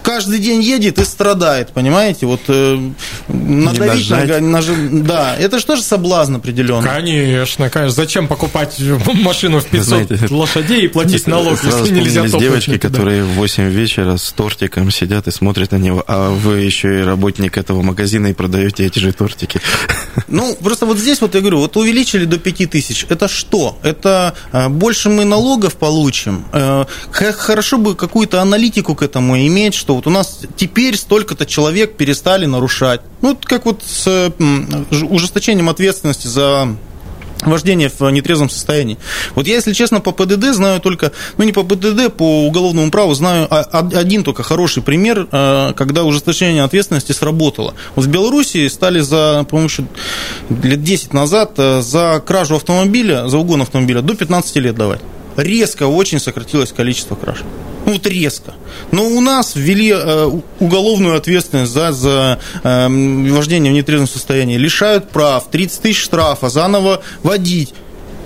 каждый 0.03 0.39
день 0.39 0.63
едет 0.63 0.99
и 0.99 1.05
страдает, 1.05 1.71
понимаете? 1.71 2.27
Вот 2.27 2.41
э, 2.49 2.79
надавить 3.29 4.11
на, 4.11 4.41
на, 4.41 4.63
да, 5.03 5.37
это 5.37 5.59
же 5.59 5.67
тоже 5.67 5.83
соблазн 5.83 6.37
определенный. 6.37 6.89
Конечно, 6.89 7.71
конечно. 7.71 7.95
Зачем 7.95 8.29
покупать 8.29 8.79
машину 9.15 9.61
в 9.61 9.67
500 9.67 9.87
Знаете, 9.87 10.35
лошадей 10.35 10.85
и 10.85 10.89
платить 10.89 11.27
налог, 11.27 11.63
если 11.63 11.93
нельзя 11.93 12.25
топать? 12.25 12.41
девочки, 12.41 12.71
да. 12.71 12.79
которые 12.79 13.25
в 13.25 13.35
8 13.35 13.69
вечера 13.69 14.17
с 14.17 14.33
тортиком 14.33 14.91
сидят 14.91 15.29
и 15.29 15.31
смотрят 15.31 15.73
на 15.73 15.77
него, 15.77 16.05
а 16.07 16.31
вы 16.31 16.61
еще 16.61 17.01
и 17.01 17.03
работник 17.03 17.57
этого 17.57 17.83
магазина 17.83 18.29
и 18.29 18.33
продаете 18.33 18.87
эти 18.87 18.99
же 18.99 19.13
тортики. 19.13 19.61
Ну, 20.27 20.57
просто 20.57 20.85
вот 20.85 20.99
здесь 20.99 21.21
вот 21.21 21.35
я 21.35 21.41
говорю, 21.41 21.59
вот 21.59 21.77
увеличили 21.77 22.25
до 22.25 22.39
5 22.39 22.71
тысяч. 22.71 23.07
Это 23.09 23.29
что? 23.29 23.79
Это 23.83 24.35
э, 24.53 24.69
больше 24.69 25.09
мы 25.09 25.25
налогов 25.25 25.77
получим. 25.77 26.45
Э, 26.53 26.85
хорошо 27.13 27.79
бы 27.79 27.95
какую-то 27.95 28.43
аналитику 28.43 28.95
к 28.95 29.03
этому 29.03 29.39
иметь, 29.39 29.75
что 29.89 29.95
вот 29.95 30.07
у 30.07 30.11
нас 30.11 30.41
теперь 30.55 30.99
столько-то 30.99 31.47
человек 31.47 31.97
перестали 31.97 32.45
нарушать. 32.45 33.01
Ну, 33.23 33.35
как 33.43 33.65
вот 33.65 33.83
с 33.83 34.31
ужесточением 34.91 35.71
ответственности 35.71 36.27
за 36.27 36.77
вождение 37.41 37.89
в 37.89 38.11
нетрезвом 38.11 38.51
состоянии. 38.51 38.99
Вот 39.35 39.47
я, 39.47 39.55
если 39.55 39.73
честно, 39.73 40.01
по 40.01 40.13
ПДД 40.13 40.53
знаю 40.53 40.83
только, 40.83 41.13
ну 41.39 41.45
не 41.45 41.53
по 41.53 41.63
ПДД, 41.63 42.13
по 42.15 42.45
уголовному 42.45 42.91
праву 42.91 43.15
знаю 43.15 43.49
один 43.51 44.25
только 44.25 44.43
хороший 44.43 44.83
пример, 44.83 45.27
э, 45.33 45.73
когда 45.75 46.05
ужесточение 46.05 46.65
ответственности 46.65 47.13
сработало. 47.13 47.73
Вот 47.95 48.05
в 48.05 48.09
Беларуси 48.09 48.69
стали 48.69 49.01
за, 49.01 49.47
по-моему, 49.49 49.71
лет 50.51 50.83
10 50.83 51.15
назад 51.15 51.53
э, 51.57 51.81
за 51.81 52.23
кражу 52.27 52.57
автомобиля, 52.57 53.27
за 53.27 53.39
угон 53.39 53.63
автомобиля 53.63 54.03
до 54.03 54.15
15 54.15 54.57
лет 54.57 54.75
давать. 54.75 55.01
Резко 55.39 55.87
очень 55.87 56.21
сократилось 56.21 56.73
количество 56.73 57.15
краж. 57.15 57.39
Вот 57.89 58.07
резко. 58.07 58.53
Но 58.93 59.07
у 59.07 59.21
нас 59.23 59.57
ввели 59.57 59.91
э, 59.91 60.31
уголовную 60.61 61.17
ответственность 61.17 61.73
за, 61.73 61.93
за 61.93 62.39
э, 62.63 62.87
вождение 63.31 63.73
в 63.73 63.75
нетрезвом 63.75 64.07
состоянии. 64.07 64.59
Лишают 64.59 65.09
прав, 65.09 65.49
30 65.51 65.81
тысяч 65.81 66.03
штрафа, 66.03 66.51
заново 66.51 67.01
водить 67.23 67.73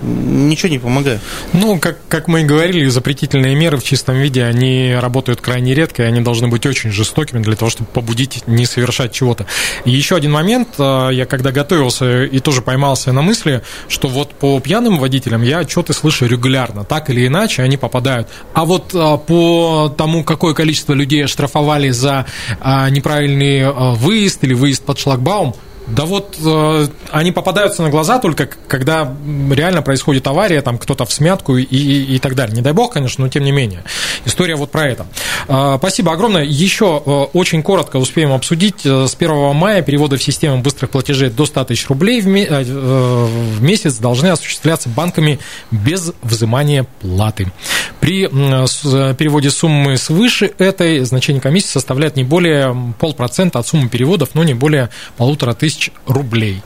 ничего 0.02 0.68
не 0.68 0.78
помогает. 0.78 1.20
Ну, 1.52 1.78
как, 1.78 1.98
как 2.08 2.28
мы 2.28 2.42
и 2.42 2.44
говорили, 2.44 2.88
запретительные 2.88 3.54
меры 3.54 3.76
в 3.76 3.84
чистом 3.84 4.16
виде, 4.16 4.44
они 4.44 4.94
работают 4.98 5.40
крайне 5.40 5.74
редко, 5.74 6.02
и 6.02 6.06
они 6.06 6.20
должны 6.20 6.48
быть 6.48 6.66
очень 6.66 6.90
жестокими 6.90 7.40
для 7.42 7.56
того, 7.56 7.70
чтобы 7.70 7.90
побудить 7.90 8.46
не 8.46 8.66
совершать 8.66 9.12
чего-то. 9.12 9.46
И 9.84 9.90
еще 9.90 10.16
один 10.16 10.32
момент, 10.32 10.68
а, 10.78 11.10
я 11.10 11.26
когда 11.26 11.52
готовился 11.52 12.24
и 12.24 12.40
тоже 12.40 12.62
поймался 12.62 13.12
на 13.12 13.22
мысли, 13.22 13.62
что 13.88 14.08
вот 14.08 14.34
по 14.34 14.58
пьяным 14.60 14.98
водителям 14.98 15.42
я 15.42 15.58
отчеты 15.58 15.92
слышу 15.92 16.26
регулярно, 16.26 16.84
так 16.84 17.10
или 17.10 17.26
иначе 17.26 17.62
они 17.62 17.76
попадают. 17.76 18.28
А 18.54 18.64
вот 18.64 18.90
а, 18.94 19.16
по 19.16 19.94
тому, 19.96 20.24
какое 20.24 20.54
количество 20.54 20.92
людей 20.92 21.24
оштрафовали 21.24 21.90
за 21.90 22.26
а, 22.60 22.90
неправильный 22.90 23.72
выезд 23.72 24.42
или 24.44 24.54
выезд 24.54 24.84
под 24.84 24.98
шлагбаум, 24.98 25.54
да 25.94 26.06
вот 26.06 26.38
э, 26.44 26.88
они 27.10 27.32
попадаются 27.32 27.82
на 27.82 27.90
глаза 27.90 28.18
только 28.18 28.48
когда 28.66 29.14
реально 29.50 29.82
происходит 29.82 30.26
авария, 30.26 30.62
там 30.62 30.78
кто-то 30.78 31.04
в 31.04 31.12
смятку 31.12 31.56
и, 31.58 31.64
и, 31.64 32.16
и 32.16 32.18
так 32.18 32.34
далее. 32.34 32.56
Не 32.56 32.62
дай 32.62 32.72
бог, 32.72 32.94
конечно, 32.94 33.24
но 33.24 33.28
тем 33.28 33.44
не 33.44 33.52
менее. 33.52 33.84
История 34.24 34.56
вот 34.56 34.70
про 34.70 34.88
это. 34.88 35.06
Э, 35.48 35.76
спасибо 35.78 36.12
огромное. 36.12 36.44
Еще 36.44 37.02
э, 37.04 37.10
очень 37.10 37.62
коротко 37.62 37.98
успеем 37.98 38.32
обсудить. 38.32 38.86
Э, 38.86 39.06
с 39.06 39.14
1 39.14 39.54
мая 39.54 39.82
переводы 39.82 40.16
в 40.16 40.22
систему 40.22 40.62
быстрых 40.62 40.90
платежей 40.90 41.28
до 41.28 41.44
100 41.44 41.64
тысяч 41.64 41.88
рублей 41.88 42.22
в, 42.22 42.26
ме- 42.26 42.46
э, 42.48 42.62
в 42.62 43.62
месяц 43.62 43.98
должны 43.98 44.28
осуществляться 44.28 44.88
банками 44.88 45.38
без 45.70 46.12
взимания 46.22 46.86
платы. 47.00 47.52
При 48.00 48.24
э, 48.24 49.14
переводе 49.14 49.50
суммы 49.50 49.98
свыше 49.98 50.52
этой 50.58 51.00
значение 51.00 51.42
комиссии 51.42 51.68
составляет 51.68 52.16
не 52.16 52.24
более 52.24 52.94
полпроцента 52.98 53.58
от 53.58 53.66
суммы 53.66 53.88
переводов, 53.88 54.30
но 54.34 54.42
не 54.42 54.54
более 54.54 54.88
полутора 55.16 55.52
тысяч 55.52 55.81
тысяч 55.82 55.92
рублей. 56.06 56.62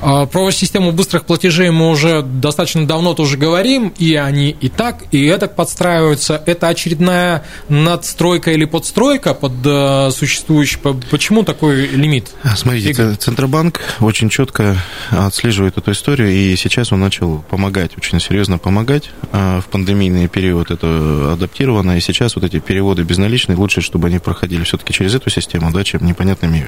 А, 0.00 0.26
про 0.26 0.50
систему 0.50 0.92
быстрых 0.92 1.24
платежей 1.24 1.70
мы 1.70 1.90
уже 1.90 2.22
достаточно 2.22 2.86
давно 2.86 3.14
тоже 3.14 3.36
говорим, 3.36 3.92
и 3.98 4.14
они 4.14 4.50
и 4.50 4.68
так, 4.68 5.04
и 5.10 5.24
это 5.26 5.48
подстраиваются. 5.48 6.42
Это 6.46 6.68
очередная 6.68 7.44
надстройка 7.68 8.52
или 8.52 8.64
подстройка 8.64 9.34
под 9.34 9.52
э, 9.64 10.10
существующий. 10.12 10.78
Почему 11.10 11.42
такой 11.42 11.86
лимит? 11.86 12.30
А, 12.42 12.56
смотрите, 12.56 12.90
Игорь? 12.90 13.16
Центробанк 13.16 13.80
очень 14.00 14.28
четко 14.28 14.76
отслеживает 15.10 15.76
эту 15.76 15.92
историю, 15.92 16.30
и 16.30 16.56
сейчас 16.56 16.92
он 16.92 17.00
начал 17.00 17.44
помогать, 17.50 17.96
очень 17.96 18.20
серьезно 18.20 18.58
помогать. 18.58 19.10
А, 19.32 19.60
в 19.60 19.66
пандемийный 19.66 20.28
период 20.28 20.70
это 20.70 21.32
адаптировано, 21.32 21.96
и 21.96 22.00
сейчас 22.00 22.36
вот 22.36 22.44
эти 22.44 22.58
переводы 22.60 23.02
безналичные, 23.02 23.56
лучше, 23.56 23.80
чтобы 23.80 24.08
они 24.08 24.18
проходили 24.18 24.62
все-таки 24.64 24.92
через 24.92 25.14
эту 25.14 25.28
систему, 25.30 25.70
да, 25.72 25.84
чем 25.84 26.06
непонятными 26.06 26.64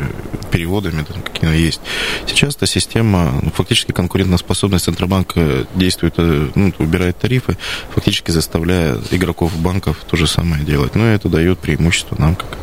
переводами, 0.50 1.04
да, 1.08 1.14
какими 1.20 1.50
есть. 1.64 1.80
Сейчас 2.26 2.56
эта 2.56 2.66
система, 2.66 3.32
ну, 3.42 3.50
фактически 3.50 3.92
конкурентоспособность 3.92 4.84
Центробанка 4.84 5.66
действует, 5.74 6.14
э, 6.18 6.48
ну, 6.54 6.72
убирает 6.78 7.18
тарифы, 7.18 7.56
фактически 7.94 8.30
заставляя 8.30 8.98
игроков 9.10 9.56
банков 9.56 10.04
то 10.08 10.16
же 10.16 10.26
самое 10.26 10.64
делать. 10.64 10.94
Но 10.94 11.06
это 11.06 11.28
дает 11.28 11.58
преимущество 11.58 12.16
нам, 12.18 12.34
как 12.34 12.58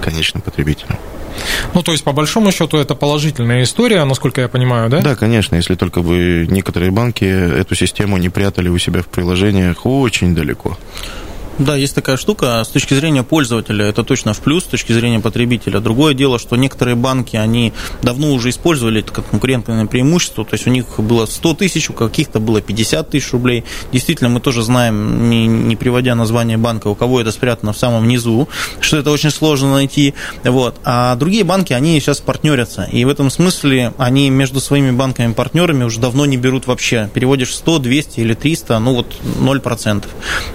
конечным 0.00 0.42
потребителям. 0.42 0.98
Ну, 1.74 1.82
то 1.82 1.92
есть, 1.92 2.04
по 2.04 2.12
большому 2.12 2.52
счету, 2.52 2.76
это 2.78 2.94
положительная 2.94 3.62
история, 3.62 4.04
насколько 4.04 4.40
я 4.40 4.48
понимаю, 4.48 4.88
да? 4.88 5.00
Да, 5.00 5.16
конечно, 5.16 5.56
если 5.56 5.74
только 5.74 6.00
вы 6.00 6.46
некоторые 6.48 6.90
банки 6.90 7.24
эту 7.24 7.74
систему 7.74 8.16
не 8.18 8.28
прятали 8.28 8.68
у 8.68 8.78
себя 8.78 9.02
в 9.02 9.06
приложениях 9.06 9.86
очень 9.86 10.34
далеко. 10.34 10.78
Да, 11.58 11.76
есть 11.76 11.94
такая 11.94 12.16
штука. 12.16 12.64
С 12.64 12.68
точки 12.68 12.94
зрения 12.94 13.22
пользователя 13.22 13.84
это 13.84 14.02
точно 14.02 14.34
в 14.34 14.40
плюс, 14.40 14.64
с 14.64 14.66
точки 14.66 14.92
зрения 14.92 15.20
потребителя. 15.20 15.78
Другое 15.78 16.12
дело, 16.12 16.40
что 16.40 16.56
некоторые 16.56 16.96
банки, 16.96 17.36
они 17.36 17.72
давно 18.02 18.32
уже 18.32 18.50
использовали 18.50 19.00
это 19.00 19.12
как 19.12 19.30
конкурентное 19.30 19.86
преимущество. 19.86 20.44
То 20.44 20.54
есть 20.54 20.66
у 20.66 20.70
них 20.70 20.98
было 20.98 21.26
100 21.26 21.54
тысяч, 21.54 21.90
у 21.90 21.92
каких-то 21.92 22.40
было 22.40 22.60
50 22.60 23.08
тысяч 23.08 23.32
рублей. 23.32 23.64
Действительно, 23.92 24.30
мы 24.30 24.40
тоже 24.40 24.62
знаем, 24.62 25.30
не, 25.30 25.46
не 25.46 25.76
приводя 25.76 26.16
название 26.16 26.56
банка, 26.56 26.88
у 26.88 26.96
кого 26.96 27.20
это 27.20 27.30
спрятано 27.30 27.72
в 27.72 27.78
самом 27.78 28.08
низу, 28.08 28.48
что 28.80 28.96
это 28.96 29.12
очень 29.12 29.30
сложно 29.30 29.74
найти. 29.74 30.14
Вот. 30.42 30.74
А 30.84 31.14
другие 31.14 31.44
банки, 31.44 31.72
они 31.72 32.00
сейчас 32.00 32.20
партнерятся. 32.20 32.88
И 32.90 33.04
в 33.04 33.08
этом 33.08 33.30
смысле 33.30 33.94
они 33.96 34.28
между 34.28 34.60
своими 34.60 34.90
банками-партнерами 34.90 35.84
уже 35.84 36.00
давно 36.00 36.26
не 36.26 36.36
берут 36.36 36.66
вообще. 36.66 37.08
Переводишь 37.14 37.54
100, 37.54 37.78
200 37.78 38.20
или 38.20 38.34
300, 38.34 38.76
ну 38.80 38.94
вот 38.94 39.14
0%. 39.22 40.04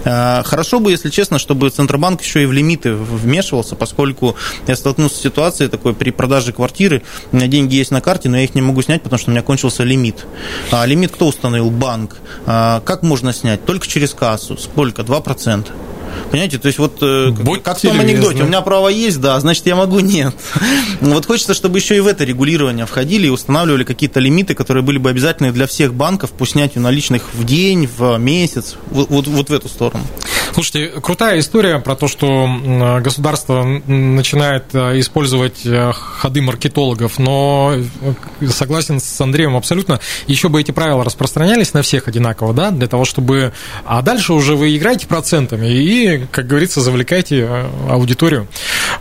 А, 0.04 0.42
хорошо 0.42 0.78
бы 0.78 0.89
если 0.90 1.10
честно, 1.10 1.38
чтобы 1.38 1.70
Центробанк 1.70 2.22
еще 2.22 2.42
и 2.42 2.46
в 2.46 2.52
лимиты 2.52 2.92
вмешивался, 2.92 3.76
поскольку 3.76 4.36
я 4.66 4.76
столкнулся 4.76 5.16
с 5.16 5.20
ситуацией 5.20 5.68
такой 5.68 5.94
при 5.94 6.10
продаже 6.10 6.52
квартиры, 6.52 7.02
у 7.32 7.36
меня 7.36 7.46
деньги 7.46 7.76
есть 7.76 7.90
на 7.90 8.00
карте, 8.00 8.28
но 8.28 8.36
я 8.36 8.44
их 8.44 8.54
не 8.54 8.62
могу 8.62 8.82
снять, 8.82 9.02
потому 9.02 9.18
что 9.18 9.30
у 9.30 9.32
меня 9.32 9.42
кончился 9.42 9.84
лимит. 9.84 10.26
А 10.70 10.84
лимит 10.86 11.12
кто 11.12 11.26
установил? 11.26 11.70
Банк. 11.70 12.16
А 12.46 12.80
как 12.80 13.02
можно 13.02 13.32
снять? 13.32 13.64
Только 13.64 13.86
через 13.86 14.14
кассу. 14.14 14.56
Сколько? 14.56 15.02
2%. 15.02 15.66
Понимаете, 16.30 16.58
то 16.58 16.66
есть 16.66 16.78
вот 16.78 17.02
э, 17.02 17.30
Будьте 17.30 17.62
как 17.62 17.78
в 17.78 17.82
том 17.82 17.98
анекдоте, 17.98 18.42
у 18.42 18.46
меня 18.46 18.60
право 18.60 18.88
есть, 18.88 19.20
да, 19.20 19.38
значит 19.40 19.66
я 19.66 19.76
могу 19.76 20.00
нет. 20.00 20.34
Вот 21.00 21.26
хочется, 21.26 21.54
чтобы 21.54 21.78
еще 21.78 21.96
и 21.96 22.00
в 22.00 22.06
это 22.06 22.24
регулирование 22.24 22.86
входили 22.86 23.26
и 23.26 23.30
устанавливали 23.30 23.84
какие-то 23.84 24.20
лимиты, 24.20 24.54
которые 24.54 24.84
были 24.84 24.98
бы 24.98 25.10
обязательны 25.10 25.50
для 25.50 25.66
всех 25.66 25.94
банков 25.94 26.30
по 26.30 26.46
снятию 26.46 26.82
наличных 26.82 27.34
в 27.34 27.44
день, 27.44 27.88
в 27.96 28.16
месяц, 28.18 28.76
вот, 28.90 29.08
вот, 29.08 29.26
вот 29.26 29.50
в 29.50 29.52
эту 29.52 29.68
сторону. 29.68 30.04
Слушайте, 30.60 31.00
крутая 31.00 31.38
история 31.38 31.78
про 31.78 31.96
то, 31.96 32.06
что 32.06 32.46
государство 33.02 33.64
начинает 33.64 34.74
э, 34.74 35.00
использовать 35.00 35.64
э, 35.64 35.90
ходы 36.20 36.42
маркетологов, 36.42 37.18
но 37.18 37.74
согласен 38.48 39.00
с 39.00 39.20
Андреем 39.20 39.56
абсолютно, 39.56 40.00
еще 40.26 40.48
бы 40.48 40.60
эти 40.60 40.70
правила 40.70 41.04
распространялись 41.04 41.72
на 41.72 41.82
всех 41.82 42.08
одинаково, 42.08 42.52
да, 42.52 42.70
для 42.70 42.86
того, 42.86 43.04
чтобы... 43.04 43.52
А 43.84 44.02
дальше 44.02 44.32
уже 44.34 44.54
вы 44.54 44.76
играете 44.76 45.06
процентами 45.06 45.66
и 45.66 46.26
как 46.30 46.46
говорится, 46.46 46.80
завлекайте 46.80 47.46
э, 47.48 47.70
аудиторию. 47.88 48.48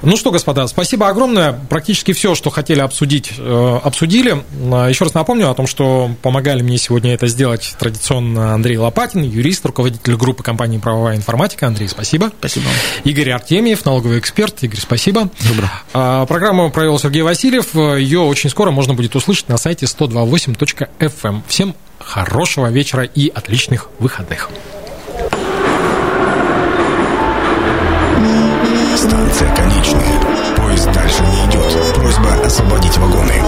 Ну 0.01 0.17
что, 0.17 0.31
господа, 0.31 0.67
спасибо 0.67 1.07
огромное. 1.07 1.59
Практически 1.69 2.13
все, 2.13 2.35
что 2.35 2.49
хотели 2.49 2.79
обсудить, 2.79 3.33
э, 3.37 3.79
обсудили. 3.83 4.43
Э, 4.61 4.87
еще 4.89 5.03
раз 5.03 5.13
напомню 5.13 5.49
о 5.49 5.53
том, 5.53 5.67
что 5.67 6.11
помогали 6.21 6.61
мне 6.61 6.77
сегодня 6.77 7.13
это 7.13 7.27
сделать 7.27 7.75
традиционно 7.79 8.53
Андрей 8.53 8.77
Лопатин, 8.77 9.23
юрист, 9.23 9.65
руководитель 9.65 10.15
группы 10.15 10.43
компании 10.43 10.77
«Правовая 10.77 11.15
информатика». 11.17 11.67
Андрей, 11.67 11.87
спасибо. 11.87 12.31
Спасибо. 12.39 12.65
Игорь 13.03 13.31
Артемьев, 13.31 13.85
налоговый 13.85 14.19
эксперт. 14.19 14.63
Игорь, 14.63 14.79
спасибо. 14.79 15.29
Добро. 15.47 16.25
Программу 16.25 16.71
провел 16.71 16.99
Сергей 17.09 17.23
Васильев. 17.23 17.73
Ее 17.73 18.19
очень 18.19 18.51
скоро 18.51 18.69
можно 18.69 18.93
будет 18.93 19.15
услышать 19.15 19.49
на 19.49 19.57
сайте 19.57 19.87
128.fm. 19.87 21.11
Эм. 21.23 21.43
Всем 21.47 21.73
хорошего 21.97 22.69
вечера 22.69 23.03
и 23.03 23.29
отличных 23.29 23.89
выходных. 23.97 24.47
Станция 28.95 29.55
конечная. 29.55 30.55
Поезд 30.55 30.91
дальше 30.91 31.23
не 31.23 31.49
идет. 31.49 31.95
Просьба 31.95 32.45
освободить 32.45 32.95
вагоны. 32.97 33.41